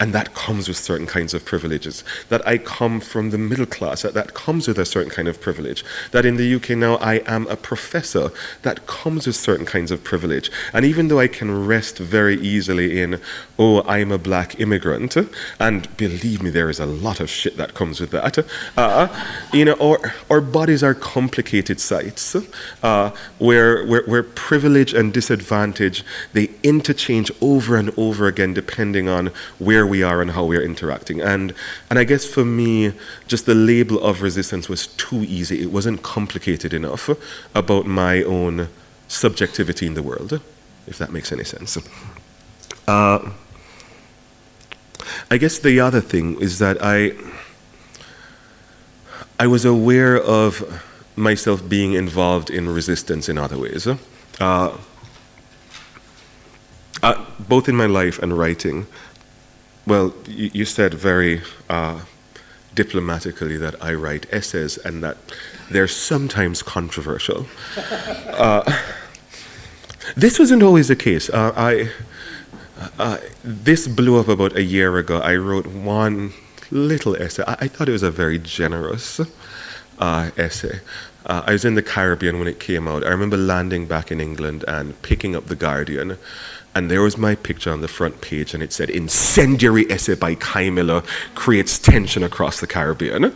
and 0.00 0.12
that 0.12 0.34
comes 0.34 0.68
with 0.68 0.76
certain 0.76 1.06
kinds 1.06 1.34
of 1.34 1.44
privileges. 1.44 2.02
That 2.28 2.46
I 2.46 2.58
come 2.58 3.00
from 3.00 3.30
the 3.30 3.38
middle 3.38 3.66
class, 3.66 4.02
that 4.02 4.14
that 4.14 4.34
comes 4.34 4.66
with 4.66 4.78
a 4.78 4.84
certain 4.84 5.10
kind 5.10 5.28
of 5.28 5.40
privilege. 5.40 5.84
That 6.10 6.26
in 6.26 6.36
the 6.36 6.54
UK 6.54 6.70
now 6.70 6.96
I 6.96 7.16
am 7.26 7.46
a 7.46 7.56
professor 7.56 8.30
that 8.62 8.86
comes 8.86 9.26
with 9.26 9.36
certain 9.36 9.66
kinds 9.66 9.90
of 9.90 10.04
privilege. 10.04 10.50
And 10.72 10.84
even 10.84 11.08
though 11.08 11.20
I 11.20 11.28
can 11.28 11.66
rest 11.66 11.98
very 11.98 12.36
easily 12.36 13.00
in, 13.00 13.20
oh, 13.58 13.82
I'm 13.82 14.12
a 14.12 14.18
black 14.18 14.58
immigrant, 14.60 15.16
and 15.60 15.96
believe 15.96 16.42
me, 16.42 16.50
there 16.50 16.70
is 16.70 16.80
a 16.80 16.86
lot 16.86 17.20
of 17.20 17.30
shit 17.30 17.56
that 17.56 17.74
comes 17.74 18.00
with 18.00 18.10
that. 18.10 18.38
Uh, 18.76 19.08
you 19.52 19.64
know, 19.64 19.76
our, 19.80 20.14
our 20.30 20.40
bodies 20.40 20.82
are 20.82 20.94
complicated 20.94 21.80
sites 21.80 22.36
uh, 22.82 23.10
where, 23.38 23.84
where, 23.86 24.04
where 24.04 24.22
privilege 24.22 24.92
and 24.94 25.12
disadvantage, 25.12 26.04
they 26.32 26.50
interchange 26.62 27.30
over 27.40 27.76
and 27.76 27.92
over 27.96 28.26
again 28.26 28.54
depending 28.54 29.08
on 29.08 29.30
where 29.58 29.86
we 29.86 30.02
are 30.02 30.20
and 30.22 30.32
how 30.32 30.44
we're 30.44 30.62
interacting. 30.62 31.20
And, 31.20 31.54
and 31.90 31.98
I 31.98 32.04
guess 32.04 32.24
for 32.24 32.44
me, 32.44 32.92
just 33.26 33.46
the 33.46 33.54
label 33.54 34.02
of 34.02 34.22
resistance 34.22 34.68
was 34.68 34.86
too 34.88 35.22
easy. 35.22 35.62
It 35.62 35.70
wasn't 35.70 36.02
complicated 36.02 36.72
enough 36.72 37.10
about 37.54 37.86
my 37.86 38.22
own 38.22 38.45
subjectivity 39.08 39.86
in 39.86 39.94
the 39.94 40.02
world, 40.02 40.40
if 40.86 40.98
that 40.98 41.12
makes 41.12 41.32
any 41.32 41.44
sense. 41.44 41.78
Uh, 42.86 43.30
I 45.30 45.38
guess 45.38 45.58
the 45.58 45.80
other 45.80 46.00
thing 46.00 46.40
is 46.40 46.58
that 46.58 46.78
I, 46.80 47.12
I 49.38 49.46
was 49.46 49.64
aware 49.64 50.20
of 50.20 50.82
myself 51.16 51.68
being 51.68 51.94
involved 51.94 52.50
in 52.50 52.68
resistance 52.68 53.28
in 53.28 53.38
other 53.38 53.58
ways. 53.58 53.88
Uh, 54.38 54.76
uh, 57.02 57.24
both 57.38 57.68
in 57.68 57.76
my 57.76 57.86
life 57.86 58.18
and 58.18 58.36
writing. 58.36 58.86
Well, 59.86 60.14
you, 60.26 60.50
you 60.52 60.64
said 60.64 60.94
very 60.94 61.42
uh, 61.68 62.00
diplomatically 62.74 63.56
that 63.56 63.82
I 63.82 63.94
write 63.94 64.26
essays 64.32 64.78
and 64.78 65.02
that 65.02 65.16
they're 65.70 65.88
sometimes 65.88 66.62
controversial. 66.62 67.46
Uh, 68.26 68.62
this 70.16 70.38
wasn't 70.38 70.62
always 70.62 70.88
the 70.88 70.96
case. 70.96 71.28
Uh, 71.30 71.52
I, 71.56 71.90
uh, 72.98 73.18
this 73.42 73.88
blew 73.88 74.20
up 74.20 74.28
about 74.28 74.56
a 74.56 74.62
year 74.62 74.96
ago. 74.98 75.18
I 75.18 75.36
wrote 75.36 75.66
one 75.66 76.32
little 76.70 77.16
essay. 77.16 77.42
I, 77.46 77.56
I 77.60 77.68
thought 77.68 77.88
it 77.88 77.92
was 77.92 78.02
a 78.02 78.10
very 78.10 78.38
generous 78.38 79.20
uh, 79.98 80.30
essay. 80.36 80.80
Uh, 81.24 81.42
I 81.46 81.52
was 81.52 81.64
in 81.64 81.74
the 81.74 81.82
Caribbean 81.82 82.38
when 82.38 82.46
it 82.46 82.60
came 82.60 82.86
out. 82.86 83.04
I 83.04 83.08
remember 83.08 83.36
landing 83.36 83.86
back 83.86 84.12
in 84.12 84.20
England 84.20 84.64
and 84.68 85.00
picking 85.02 85.34
up 85.34 85.46
The 85.46 85.56
Guardian 85.56 86.18
and 86.76 86.90
there 86.90 87.00
was 87.00 87.16
my 87.16 87.34
picture 87.34 87.72
on 87.72 87.80
the 87.80 87.88
front 87.88 88.20
page, 88.20 88.52
and 88.52 88.62
it 88.62 88.70
said, 88.70 88.90
Incendiary 88.90 89.90
essay 89.90 90.14
by 90.14 90.34
Kei 90.34 90.68
Miller 90.68 91.02
creates 91.34 91.78
tension 91.78 92.22
across 92.22 92.60
the 92.60 92.66
Caribbean. 92.66 93.34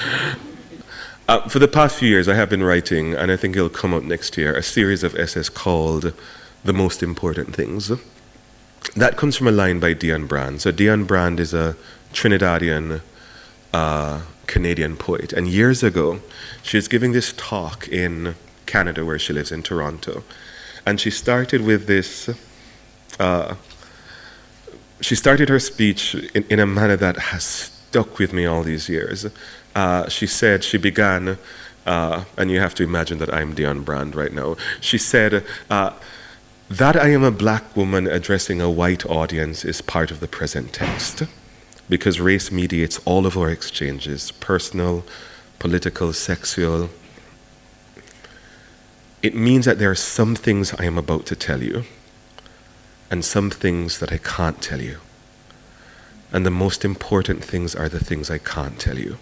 Uh, 1.26 1.48
for 1.48 1.58
the 1.58 1.68
past 1.68 1.96
few 1.96 2.08
years, 2.08 2.28
I 2.28 2.34
have 2.34 2.50
been 2.50 2.62
writing, 2.62 3.14
and 3.14 3.32
I 3.32 3.36
think 3.36 3.56
it'll 3.56 3.70
come 3.70 3.94
out 3.94 4.04
next 4.04 4.36
year, 4.36 4.54
a 4.54 4.62
series 4.62 5.02
of 5.02 5.14
essays 5.14 5.48
called 5.48 6.12
The 6.64 6.74
Most 6.74 7.02
Important 7.02 7.56
Things. 7.56 7.90
That 8.94 9.16
comes 9.16 9.36
from 9.36 9.48
a 9.48 9.52
line 9.52 9.80
by 9.80 9.94
Dionne 9.94 10.28
Brand. 10.28 10.60
So, 10.60 10.70
Dionne 10.70 11.06
Brand 11.06 11.40
is 11.40 11.54
a 11.54 11.76
Trinidadian 12.12 13.00
uh, 13.72 14.20
Canadian 14.46 14.98
poet. 14.98 15.32
And 15.32 15.48
years 15.48 15.82
ago, 15.82 16.20
she 16.62 16.76
was 16.76 16.88
giving 16.88 17.12
this 17.12 17.32
talk 17.38 17.88
in 17.88 18.34
Canada, 18.66 19.02
where 19.02 19.18
she 19.18 19.32
lives 19.32 19.50
in 19.50 19.62
Toronto. 19.62 20.24
And 20.84 21.00
she 21.00 21.10
started 21.10 21.62
with 21.62 21.86
this. 21.86 22.28
Uh, 23.18 23.54
she 25.00 25.14
started 25.14 25.48
her 25.48 25.58
speech 25.58 26.14
in, 26.34 26.44
in, 26.48 26.60
a 26.60 26.66
manner 26.66 26.96
that 26.96 27.16
has 27.16 27.44
stuck 27.44 28.18
with 28.18 28.32
me 28.32 28.46
all 28.46 28.62
these 28.62 28.88
years. 28.88 29.26
Uh, 29.74 30.08
she 30.08 30.26
said, 30.26 30.62
she 30.64 30.78
began, 30.78 31.36
uh, 31.86 32.24
and 32.36 32.50
you 32.50 32.60
have 32.60 32.74
to 32.74 32.82
imagine 32.82 33.18
that 33.18 33.32
I'm 33.32 33.54
Dionne 33.54 33.84
Brand 33.84 34.14
right 34.14 34.32
now. 34.32 34.56
She 34.80 34.98
said, 34.98 35.44
uh, 35.68 35.92
That 36.68 36.96
I 36.96 37.08
am 37.08 37.22
a 37.24 37.30
black 37.30 37.76
woman 37.76 38.06
addressing 38.06 38.60
a 38.60 38.70
white 38.70 39.04
audience 39.06 39.64
is 39.64 39.82
part 39.82 40.10
of 40.10 40.20
the 40.20 40.28
present 40.28 40.72
text 40.72 41.24
because 41.88 42.20
race 42.20 42.50
mediates 42.50 42.98
all 43.04 43.26
of 43.26 43.36
our 43.36 43.50
exchanges 43.50 44.30
personal, 44.32 45.04
political, 45.58 46.12
sexual. 46.12 46.88
It 49.22 49.34
means 49.34 49.64
that 49.64 49.78
there 49.78 49.90
are 49.90 49.94
some 49.94 50.34
things 50.34 50.74
I 50.74 50.84
am 50.84 50.98
about 50.98 51.26
to 51.26 51.36
tell 51.36 51.62
you, 51.62 51.84
and 53.10 53.24
some 53.24 53.50
things 53.50 53.98
that 53.98 54.12
I 54.12 54.18
can't 54.18 54.60
tell 54.62 54.80
you. 54.80 54.98
And 56.32 56.44
the 56.44 56.50
most 56.50 56.84
important 56.84 57.44
things 57.44 57.74
are 57.74 57.88
the 57.88 58.04
things 58.04 58.30
I 58.30 58.38
can't 58.38 58.78
tell 58.78 58.98
you. 58.98 59.18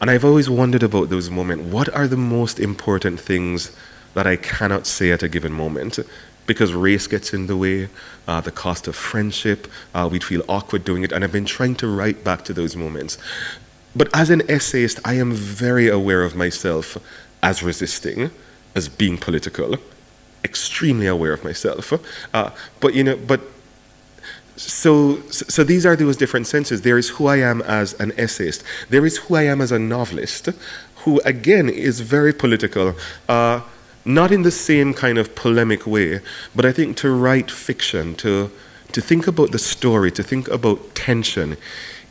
And 0.00 0.10
I've 0.10 0.24
always 0.24 0.50
wondered 0.50 0.82
about 0.82 1.08
those 1.08 1.30
moments. 1.30 1.64
What 1.72 1.88
are 1.94 2.08
the 2.08 2.16
most 2.16 2.58
important 2.58 3.20
things 3.20 3.76
that 4.14 4.26
I 4.26 4.36
cannot 4.36 4.86
say 4.86 5.10
at 5.12 5.22
a 5.22 5.28
given 5.28 5.52
moment? 5.52 5.98
because 6.48 6.72
race 6.72 7.06
gets 7.06 7.32
in 7.32 7.46
the 7.46 7.56
way, 7.56 7.88
uh, 8.26 8.40
the 8.40 8.50
cost 8.50 8.88
of 8.88 8.96
friendship, 8.96 9.68
uh, 9.94 10.08
we'd 10.10 10.24
feel 10.24 10.42
awkward 10.48 10.82
doing 10.82 11.04
it. 11.04 11.12
And 11.12 11.22
I've 11.22 11.30
been 11.30 11.44
trying 11.44 11.76
to 11.76 11.86
write 11.86 12.24
back 12.24 12.42
to 12.46 12.52
those 12.54 12.74
moments. 12.74 13.18
But 13.94 14.08
as 14.14 14.30
an 14.30 14.42
essayist, 14.50 14.98
I 15.04 15.14
am 15.14 15.32
very 15.32 15.88
aware 15.88 16.24
of 16.24 16.34
myself 16.34 16.96
as 17.42 17.62
resisting, 17.62 18.30
as 18.74 18.88
being 18.88 19.18
political, 19.18 19.76
extremely 20.44 21.06
aware 21.06 21.32
of 21.32 21.44
myself. 21.44 21.92
Uh, 22.34 22.50
but, 22.80 22.94
you 22.94 23.04
know, 23.04 23.16
but 23.16 23.40
so, 24.56 25.20
so 25.30 25.62
these 25.62 25.86
are 25.86 25.94
those 25.94 26.16
different 26.16 26.46
senses. 26.46 26.82
There 26.82 26.98
is 26.98 27.10
who 27.10 27.26
I 27.26 27.36
am 27.36 27.62
as 27.62 27.94
an 28.00 28.12
essayist. 28.18 28.64
There 28.90 29.06
is 29.06 29.18
who 29.18 29.36
I 29.36 29.42
am 29.42 29.60
as 29.60 29.70
a 29.70 29.78
novelist, 29.78 30.48
who 31.04 31.20
again 31.24 31.68
is 31.68 32.00
very 32.00 32.32
political. 32.32 32.94
Uh, 33.28 33.60
not 34.04 34.32
in 34.32 34.42
the 34.42 34.50
same 34.50 34.94
kind 34.94 35.18
of 35.18 35.34
polemic 35.34 35.86
way, 35.86 36.20
but 36.56 36.64
I 36.64 36.72
think 36.72 36.96
to 36.98 37.10
write 37.10 37.50
fiction, 37.50 38.14
to, 38.16 38.50
to 38.92 39.00
think 39.00 39.26
about 39.26 39.52
the 39.52 39.58
story, 39.58 40.10
to 40.12 40.22
think 40.22 40.48
about 40.48 40.94
tension, 40.94 41.56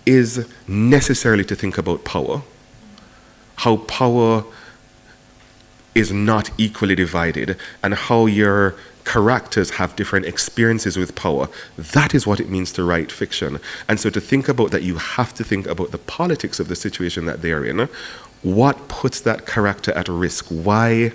is 0.05 0.47
necessarily 0.67 1.43
to 1.45 1.55
think 1.55 1.77
about 1.77 2.05
power. 2.05 2.43
How 3.57 3.77
power 3.77 4.45
is 5.97 6.11
not 6.11 6.51
equally 6.57 6.95
divided, 6.95 7.57
and 7.83 7.93
how 7.93 8.27
your 8.27 8.75
characters 9.03 9.71
have 9.71 9.95
different 9.95 10.25
experiences 10.25 10.97
with 10.97 11.15
power. 11.15 11.47
That 11.77 12.13
is 12.13 12.27
what 12.27 12.39
it 12.39 12.49
means 12.49 12.71
to 12.73 12.83
write 12.83 13.11
fiction. 13.11 13.59
And 13.87 13.99
so 13.99 14.09
to 14.09 14.19
think 14.19 14.49
about 14.49 14.71
that, 14.71 14.83
you 14.83 14.97
have 14.97 15.33
to 15.35 15.43
think 15.43 15.65
about 15.65 15.91
the 15.91 15.97
politics 15.97 16.59
of 16.59 16.67
the 16.67 16.75
situation 16.75 17.25
that 17.25 17.41
they're 17.41 17.65
in. 17.65 17.87
What 18.43 18.87
puts 18.89 19.21
that 19.21 19.47
character 19.47 19.91
at 19.93 20.07
risk? 20.07 20.47
Why? 20.49 21.13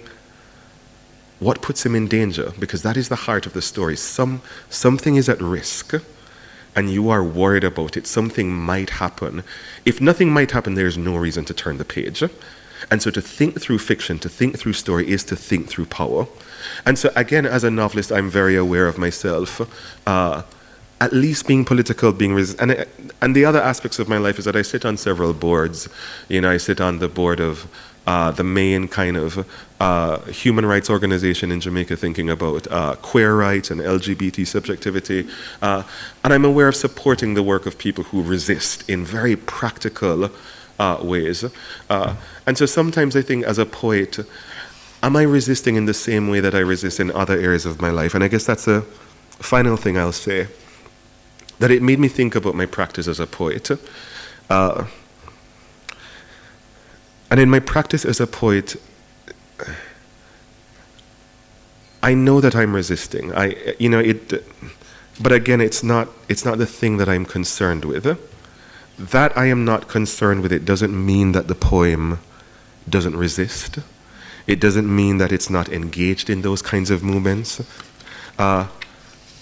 What 1.38 1.60
puts 1.60 1.84
him 1.84 1.94
in 1.94 2.08
danger? 2.08 2.52
Because 2.58 2.82
that 2.82 2.96
is 2.96 3.08
the 3.08 3.16
heart 3.26 3.46
of 3.46 3.52
the 3.52 3.62
story. 3.62 3.96
Some, 3.96 4.42
something 4.70 5.16
is 5.16 5.28
at 5.28 5.40
risk, 5.40 5.94
and 6.74 6.90
you 6.90 7.10
are 7.10 7.22
worried 7.22 7.64
about 7.64 7.96
it. 7.96 8.06
Something 8.06 8.52
might 8.52 8.90
happen. 8.90 9.44
If 9.84 10.00
nothing 10.00 10.30
might 10.30 10.52
happen, 10.52 10.74
there's 10.74 10.96
no 10.96 11.16
reason 11.16 11.44
to 11.44 11.54
turn 11.54 11.78
the 11.78 11.84
page. 11.84 12.24
And 12.90 13.02
so 13.02 13.10
to 13.10 13.20
think 13.20 13.60
through 13.60 13.78
fiction, 13.78 14.18
to 14.20 14.28
think 14.28 14.58
through 14.58 14.74
story, 14.74 15.08
is 15.08 15.24
to 15.24 15.36
think 15.36 15.68
through 15.68 15.86
power. 15.86 16.26
And 16.86 16.98
so, 16.98 17.10
again, 17.16 17.46
as 17.46 17.64
a 17.64 17.70
novelist, 17.70 18.12
I'm 18.12 18.30
very 18.30 18.56
aware 18.56 18.86
of 18.86 18.98
myself. 18.98 19.60
Uh, 20.06 20.42
at 21.00 21.12
least 21.12 21.48
being 21.48 21.64
political, 21.64 22.12
being 22.12 22.32
res- 22.32 22.54
and 22.56 22.86
and 23.20 23.34
the 23.34 23.44
other 23.44 23.60
aspects 23.60 23.98
of 23.98 24.08
my 24.08 24.18
life 24.18 24.38
is 24.38 24.44
that 24.44 24.54
I 24.54 24.62
sit 24.62 24.84
on 24.84 24.96
several 24.96 25.32
boards. 25.32 25.88
You 26.28 26.40
know, 26.40 26.50
I 26.50 26.58
sit 26.58 26.80
on 26.80 27.00
the 27.00 27.08
board 27.08 27.40
of 27.40 27.66
uh, 28.06 28.30
the 28.30 28.44
main 28.44 28.88
kind 28.88 29.16
of 29.16 29.46
uh, 29.80 30.20
human 30.26 30.66
rights 30.66 30.90
organization 30.90 31.50
in 31.52 31.60
Jamaica 31.60 31.96
thinking 31.96 32.30
about 32.30 32.66
uh, 32.70 32.96
queer 32.96 33.34
rights 33.36 33.70
and 33.70 33.80
LGBT 33.80 34.46
subjectivity. 34.46 35.28
Uh, 35.60 35.82
and 36.24 36.32
I'm 36.32 36.44
aware 36.44 36.68
of 36.68 36.76
supporting 36.76 37.34
the 37.34 37.42
work 37.42 37.66
of 37.66 37.78
people 37.78 38.04
who 38.04 38.22
resist 38.22 38.88
in 38.88 39.04
very 39.04 39.36
practical 39.36 40.24
uh, 40.24 40.28
ways. 41.02 41.44
Uh, 41.88 42.16
and 42.46 42.56
so 42.58 42.66
sometimes 42.66 43.16
I 43.16 43.22
think 43.22 43.44
as 43.44 43.58
a 43.58 43.66
poet, 43.66 44.18
am 45.02 45.16
I 45.16 45.22
resisting 45.22 45.76
in 45.76 45.86
the 45.86 45.94
same 45.94 46.28
way 46.28 46.40
that 46.40 46.54
I 46.54 46.60
resist 46.60 47.00
in 47.00 47.10
other 47.10 47.38
areas 47.38 47.66
of 47.66 47.80
my 47.80 47.90
life? 47.90 48.14
And 48.14 48.24
I 48.24 48.28
guess 48.28 48.46
that's 48.46 48.68
a 48.68 48.82
final 49.40 49.76
thing 49.76 49.96
I'll 49.96 50.12
say. 50.12 50.48
That 51.58 51.70
it 51.70 51.82
made 51.82 51.98
me 51.98 52.08
think 52.08 52.34
about 52.34 52.54
my 52.54 52.66
practice 52.66 53.06
as 53.08 53.20
a 53.20 53.26
poet. 53.26 53.70
Uh, 54.50 54.86
and 57.30 57.40
in 57.40 57.48
my 57.48 57.60
practice 57.60 58.04
as 58.04 58.20
a 58.20 58.26
poet, 58.26 58.76
I 62.02 62.14
know 62.14 62.40
that 62.40 62.56
I'm 62.56 62.74
resisting. 62.74 63.32
I, 63.32 63.74
you 63.78 63.88
know, 63.88 64.00
it, 64.00 64.44
but 65.20 65.32
again, 65.32 65.60
it's 65.60 65.82
not, 65.84 66.08
it's 66.28 66.44
not 66.44 66.58
the 66.58 66.66
thing 66.66 66.96
that 66.96 67.08
I'm 67.08 67.24
concerned 67.24 67.84
with. 67.84 68.18
That 68.98 69.37
I 69.37 69.46
am 69.46 69.64
not 69.64 69.88
concerned 69.88 70.42
with 70.42 70.52
it 70.52 70.64
doesn't 70.64 70.94
mean 70.94 71.33
that 71.33 71.48
the 71.48 71.55
poem 71.55 72.18
doesn't 72.88 73.16
resist. 73.16 73.78
It 74.46 74.61
doesn't 74.61 74.94
mean 74.94 75.18
that 75.18 75.33
it's 75.33 75.48
not 75.48 75.68
engaged 75.68 76.28
in 76.28 76.42
those 76.42 76.62
kinds 76.62 76.90
of 76.90 77.02
movements. 77.02 77.62
Uh, 78.38 78.68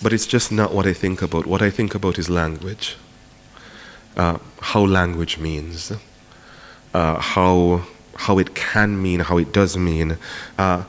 but 0.03 0.13
it's 0.13 0.27
just 0.27 0.51
not 0.51 0.73
what 0.73 0.87
I 0.87 0.93
think 0.93 1.23
about. 1.23 1.47
What 1.47 1.63
I 1.63 1.71
think 1.71 1.95
about 1.95 2.19
is 2.19 2.31
language, 2.31 2.97
uh, 4.17 4.39
how 4.61 4.81
language 4.81 5.39
means 5.39 5.93
uh, 6.95 7.21
how 7.21 7.83
how 8.17 8.39
it 8.39 8.55
can 8.55 9.01
mean, 9.01 9.21
how 9.21 9.39
it 9.39 9.53
does 9.53 9.77
mean. 9.77 10.19
Uh, 10.59 10.85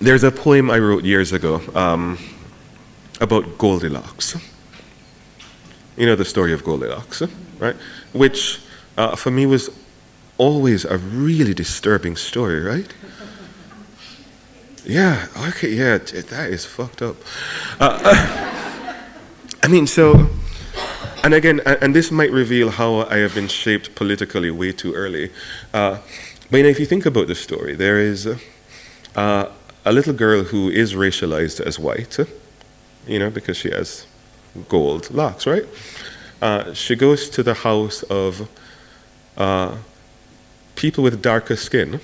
there's 0.00 0.24
a 0.24 0.30
poem 0.30 0.70
I 0.70 0.78
wrote 0.78 1.04
years 1.04 1.32
ago 1.32 1.60
um, 1.74 2.18
about 3.20 3.58
Goldilocks. 3.58 4.36
You 5.96 6.06
know 6.06 6.16
the 6.16 6.24
story 6.24 6.52
of 6.52 6.64
Goldilocks, 6.64 7.22
right? 7.58 7.76
Which 8.12 8.60
uh, 8.96 9.16
for 9.16 9.30
me 9.30 9.46
was 9.46 9.70
always 10.38 10.84
a 10.84 10.98
really 10.98 11.54
disturbing 11.54 12.16
story, 12.16 12.60
right? 12.60 12.92
Yeah, 14.84 15.28
okay, 15.48 15.70
yeah, 15.70 15.98
that 15.98 16.50
is 16.50 16.64
fucked 16.66 17.00
up. 17.00 17.16
Uh, 17.80 18.00
I 19.62 19.68
mean, 19.68 19.86
so, 19.86 20.28
and 21.22 21.32
again, 21.32 21.60
and 21.64 21.94
this 21.94 22.10
might 22.10 22.30
reveal 22.30 22.70
how 22.70 23.06
I 23.06 23.18
have 23.18 23.34
been 23.34 23.48
shaped 23.48 23.94
politically 23.94 24.50
way 24.50 24.72
too 24.72 24.92
early. 24.92 25.30
Uh, 25.72 26.00
but 26.50 26.58
you 26.58 26.62
know, 26.64 26.68
if 26.68 26.78
you 26.78 26.86
think 26.86 27.06
about 27.06 27.28
the 27.28 27.34
story, 27.34 27.74
there 27.74 27.98
is 27.98 28.28
uh, 29.16 29.48
a 29.84 29.92
little 29.92 30.12
girl 30.12 30.44
who 30.44 30.68
is 30.68 30.94
racialized 30.94 31.60
as 31.60 31.78
white, 31.78 32.18
you 33.06 33.18
know, 33.18 33.30
because 33.30 33.56
she 33.56 33.70
has 33.70 34.06
gold 34.68 35.10
locks, 35.10 35.46
right? 35.46 35.64
Uh, 36.40 36.72
she 36.72 36.96
goes 36.96 37.28
to 37.30 37.42
the 37.42 37.54
house 37.54 38.02
of 38.04 38.48
uh, 39.36 39.76
people 40.76 41.02
with 41.02 41.22
darker 41.22 41.56
skin, 41.56 42.00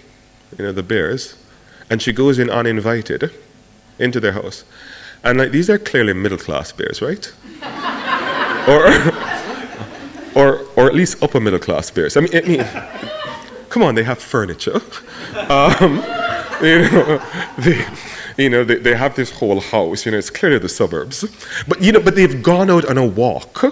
you 0.58 0.64
know, 0.64 0.72
the 0.72 0.82
bears, 0.82 1.36
and 1.88 2.00
she 2.00 2.12
goes 2.12 2.38
in 2.38 2.48
uninvited 2.50 3.30
into 3.98 4.20
their 4.20 4.32
house. 4.32 4.64
And 5.22 5.38
like 5.38 5.50
these 5.50 5.68
are 5.68 5.78
clearly 5.78 6.14
middle 6.14 6.38
class 6.38 6.72
bears, 6.72 7.02
right? 7.02 7.32
or, 8.68 8.86
or, 10.34 10.66
or 10.76 10.86
at 10.86 10.94
least 10.94 11.22
upper 11.22 11.40
middle 11.40 11.58
class 11.58 11.90
bears. 11.90 12.16
I 12.16 12.20
mean, 12.20 12.34
I 12.34 12.40
mean 12.40 12.66
come 13.68 13.82
on, 13.82 13.94
they 13.94 14.04
have 14.04 14.18
furniture. 14.18 14.80
Um, 15.48 16.02
you 16.62 16.78
know, 16.80 17.22
they, 17.58 17.86
you 18.36 18.50
know, 18.50 18.64
they, 18.64 18.76
they 18.76 18.94
have 18.94 19.16
this 19.16 19.30
whole 19.30 19.60
house. 19.60 20.04
You 20.04 20.12
know, 20.12 20.18
it's 20.18 20.30
clearly 20.30 20.58
the 20.58 20.68
suburbs. 20.68 21.24
But 21.66 21.82
you 21.82 21.92
know, 21.92 22.00
but 22.00 22.14
they've 22.16 22.42
gone 22.42 22.70
out 22.70 22.84
on 22.84 22.98
a 22.98 23.06
walk. 23.06 23.64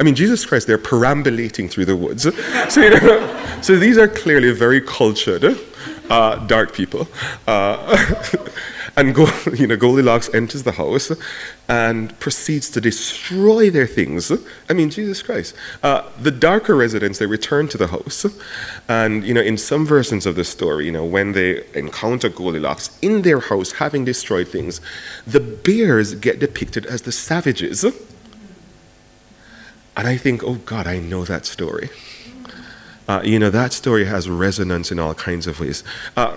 I 0.00 0.02
mean, 0.02 0.14
Jesus 0.14 0.44
Christ, 0.44 0.66
they're 0.66 0.78
perambulating 0.78 1.68
through 1.68 1.84
the 1.84 1.96
woods. 1.96 2.26
So, 2.68 2.80
you 2.80 2.90
know, 2.90 3.60
so 3.60 3.76
these 3.76 3.98
are 3.98 4.08
clearly 4.08 4.52
very 4.52 4.80
cultured 4.80 5.58
uh, 6.10 6.36
dark 6.46 6.72
people. 6.72 7.06
Uh, 7.46 7.96
and 8.96 9.14
Go, 9.14 9.26
you 9.54 9.66
know, 9.66 9.76
Goldilocks 9.76 10.32
enters 10.32 10.62
the 10.62 10.72
house 10.72 11.10
and 11.68 12.18
proceeds 12.20 12.70
to 12.70 12.80
destroy 12.80 13.70
their 13.70 13.86
things. 13.86 14.32
I 14.68 14.72
mean, 14.72 14.90
Jesus 14.90 15.22
Christ. 15.22 15.54
Uh, 15.82 16.08
the 16.20 16.30
darker 16.30 16.74
residents, 16.76 17.18
they 17.18 17.26
return 17.26 17.68
to 17.68 17.78
the 17.78 17.88
house. 17.88 18.26
And, 18.88 19.24
you 19.24 19.34
know, 19.34 19.40
in 19.40 19.58
some 19.58 19.84
versions 19.84 20.26
of 20.26 20.36
the 20.36 20.44
story, 20.44 20.86
you 20.86 20.92
know, 20.92 21.04
when 21.04 21.32
they 21.32 21.64
encounter 21.74 22.28
Goldilocks 22.28 22.96
in 23.02 23.22
their 23.22 23.40
house 23.40 23.72
having 23.72 24.04
destroyed 24.04 24.48
things, 24.48 24.80
the 25.26 25.40
bears 25.40 26.14
get 26.14 26.38
depicted 26.38 26.86
as 26.86 27.02
the 27.02 27.12
savages. 27.12 27.84
And 29.96 30.08
I 30.08 30.16
think, 30.16 30.42
oh 30.44 30.54
God, 30.54 30.86
I 30.86 30.98
know 30.98 31.24
that 31.24 31.46
story. 31.46 31.90
Uh, 33.06 33.20
you 33.22 33.38
know, 33.38 33.50
that 33.50 33.72
story 33.72 34.06
has 34.06 34.28
resonance 34.30 34.90
in 34.90 34.98
all 34.98 35.14
kinds 35.14 35.46
of 35.46 35.60
ways. 35.60 35.84
Uh, 36.16 36.36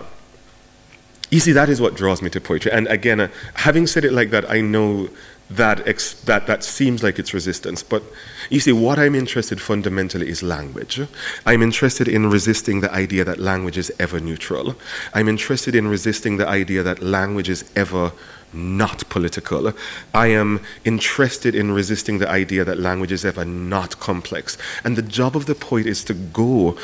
you 1.30 1.40
see, 1.40 1.52
that 1.52 1.70
is 1.70 1.82
what 1.82 1.96
draws 1.96 2.22
me 2.22 2.30
to 2.30 2.42
poetry. 2.42 2.72
And 2.72 2.88
again, 2.88 3.20
uh, 3.20 3.28
having 3.56 3.88
said 3.88 4.06
it 4.06 4.14
like 4.14 4.30
that, 4.30 4.50
I 4.50 4.62
know 4.62 5.10
that, 5.50 5.88
ex- 5.88 6.14
that 6.22 6.48
that 6.48 6.64
seems 6.64 7.04
like 7.04 7.20
it's 7.20 7.34
resistance. 7.34 7.84
But 7.84 8.04
you 8.50 8.60
see, 8.60 8.72
what 8.72 9.00
I'm 9.00 9.16
interested 9.16 9.62
fundamentally 9.62 10.30
is 10.30 10.44
language. 10.44 11.02
I'm 11.46 11.62
interested 11.62 12.08
in 12.08 12.30
resisting 12.30 12.82
the 12.82 12.92
idea 12.92 13.24
that 13.24 13.40
language 13.40 13.78
is 13.78 13.92
ever 14.00 14.20
neutral. 14.20 14.76
I'm 15.14 15.28
interested 15.28 15.76
in 15.76 15.88
resisting 15.88 16.38
the 16.38 16.48
idea 16.48 16.84
that 16.84 17.02
language 17.02 17.50
is 17.50 17.70
ever 17.76 18.12
not 18.54 19.08
political. 19.10 19.74
I 20.14 20.28
am 20.28 20.62
interested 20.86 21.56
in 21.56 21.72
resisting 21.72 22.20
the 22.20 22.30
idea 22.30 22.64
that 22.64 22.80
language 22.80 23.12
is 23.12 23.26
ever 23.26 23.46
not 23.46 24.00
complex. 24.00 24.58
And 24.84 24.96
the 24.96 25.02
job 25.02 25.36
of 25.36 25.46
the 25.46 25.56
poet 25.56 25.86
is 25.86 26.04
to 26.06 26.14
go 26.14 26.78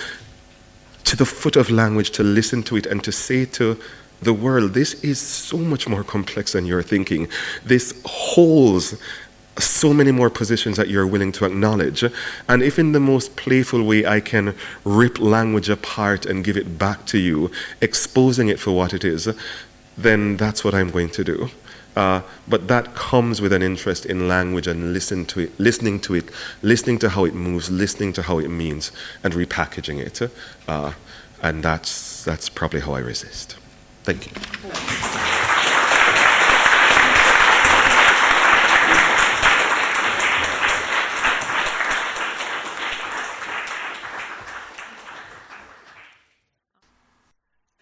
to 1.06 1.16
the 1.16 1.26
foot 1.26 1.56
of 1.56 1.70
language, 1.70 2.12
to 2.12 2.24
listen 2.24 2.64
to 2.64 2.78
it, 2.78 2.86
and 2.86 3.04
to 3.04 3.12
say 3.12 3.46
to 3.46 3.78
the 4.24 4.34
world, 4.34 4.74
this 4.74 4.94
is 5.04 5.20
so 5.20 5.58
much 5.58 5.88
more 5.88 6.04
complex 6.04 6.54
than 6.54 6.66
you're 6.66 6.84
thinking. 6.84 7.28
This 7.64 7.94
holds 8.06 8.96
so 9.60 9.94
many 9.94 10.12
more 10.12 10.30
positions 10.30 10.78
that 10.78 10.88
you're 10.88 11.06
willing 11.06 11.32
to 11.34 11.46
acknowledge. 11.46 12.04
And 12.48 12.64
if 12.64 12.80
in 12.80 12.92
the 12.92 13.00
most 13.00 13.36
playful 13.36 13.84
way 13.84 14.06
I 14.06 14.20
can 14.20 14.56
rip 14.84 15.20
language 15.20 15.70
apart 15.70 16.26
and 16.26 16.44
give 16.44 16.58
it 16.58 16.78
back 16.78 17.06
to 17.08 17.18
you, 17.18 17.52
exposing 17.82 18.50
it 18.50 18.60
for 18.60 18.72
what 18.72 18.94
it 18.94 19.04
is, 19.04 19.30
then 19.98 20.38
that's 20.38 20.64
what 20.64 20.74
I'm 20.74 20.90
going 20.90 21.10
to 21.10 21.24
do. 21.24 21.50
Uh, 21.96 22.22
but 22.48 22.68
that 22.68 22.96
comes 22.96 23.40
with 23.40 23.54
an 23.54 23.62
interest 23.62 24.06
in 24.08 24.28
language 24.28 24.66
and 24.66 24.94
listen 24.94 25.26
to 25.26 25.42
it, 25.42 25.60
listening 25.60 26.00
to 26.00 26.16
it, 26.16 26.30
listening 26.64 26.98
to 26.98 27.10
how 27.10 27.26
it 27.26 27.36
moves, 27.36 27.70
listening 27.70 28.12
to 28.14 28.24
how 28.24 28.40
it 28.40 28.50
means, 28.50 28.92
and 29.24 29.36
repackaging 29.36 30.00
it. 30.00 30.20
Uh, 30.68 30.94
and 31.44 31.62
that's, 31.62 32.24
that's 32.24 32.50
probably 32.50 32.80
how 32.80 32.94
I 32.94 33.00
resist. 33.00 33.58
Thank 34.04 34.26
you. 34.26 34.44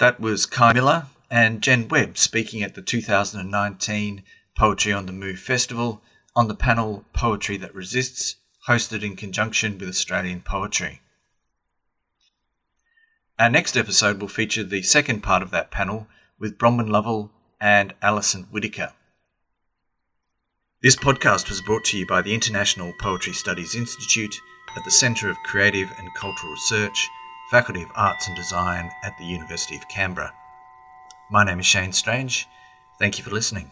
That 0.01 0.19
was 0.19 0.47
Kei 0.47 0.73
Miller 0.73 1.05
and 1.29 1.61
Jen 1.61 1.87
Webb 1.87 2.17
speaking 2.17 2.63
at 2.63 2.73
the 2.73 2.81
2019 2.81 4.23
Poetry 4.57 4.91
on 4.91 5.05
the 5.05 5.11
Move 5.11 5.37
Festival 5.37 6.01
on 6.35 6.47
the 6.47 6.55
panel 6.55 7.05
Poetry 7.13 7.57
That 7.57 7.75
Resists, 7.75 8.37
hosted 8.67 9.03
in 9.03 9.15
conjunction 9.15 9.77
with 9.77 9.89
Australian 9.89 10.41
Poetry. 10.41 11.01
Our 13.41 13.49
next 13.49 13.75
episode 13.75 14.21
will 14.21 14.27
feature 14.27 14.63
the 14.63 14.83
second 14.83 15.23
part 15.23 15.41
of 15.41 15.49
that 15.49 15.71
panel 15.71 16.05
with 16.37 16.59
Bronwyn 16.59 16.89
Lovell 16.91 17.31
and 17.59 17.91
Alison 17.99 18.43
Whittaker. 18.51 18.93
This 20.83 20.95
podcast 20.95 21.49
was 21.49 21.59
brought 21.59 21.83
to 21.85 21.97
you 21.97 22.05
by 22.05 22.21
the 22.21 22.35
International 22.35 22.93
Poetry 23.01 23.33
Studies 23.33 23.73
Institute 23.73 24.35
at 24.77 24.85
the 24.85 24.91
Centre 24.91 25.27
of 25.27 25.37
Creative 25.43 25.89
and 25.97 26.07
Cultural 26.13 26.51
Research, 26.51 27.09
Faculty 27.49 27.81
of 27.81 27.89
Arts 27.95 28.27
and 28.27 28.35
Design 28.35 28.91
at 29.03 29.17
the 29.17 29.25
University 29.25 29.75
of 29.75 29.89
Canberra. 29.89 30.31
My 31.31 31.43
name 31.43 31.59
is 31.59 31.65
Shane 31.65 31.93
Strange. 31.93 32.47
Thank 32.99 33.17
you 33.17 33.23
for 33.23 33.31
listening. 33.31 33.71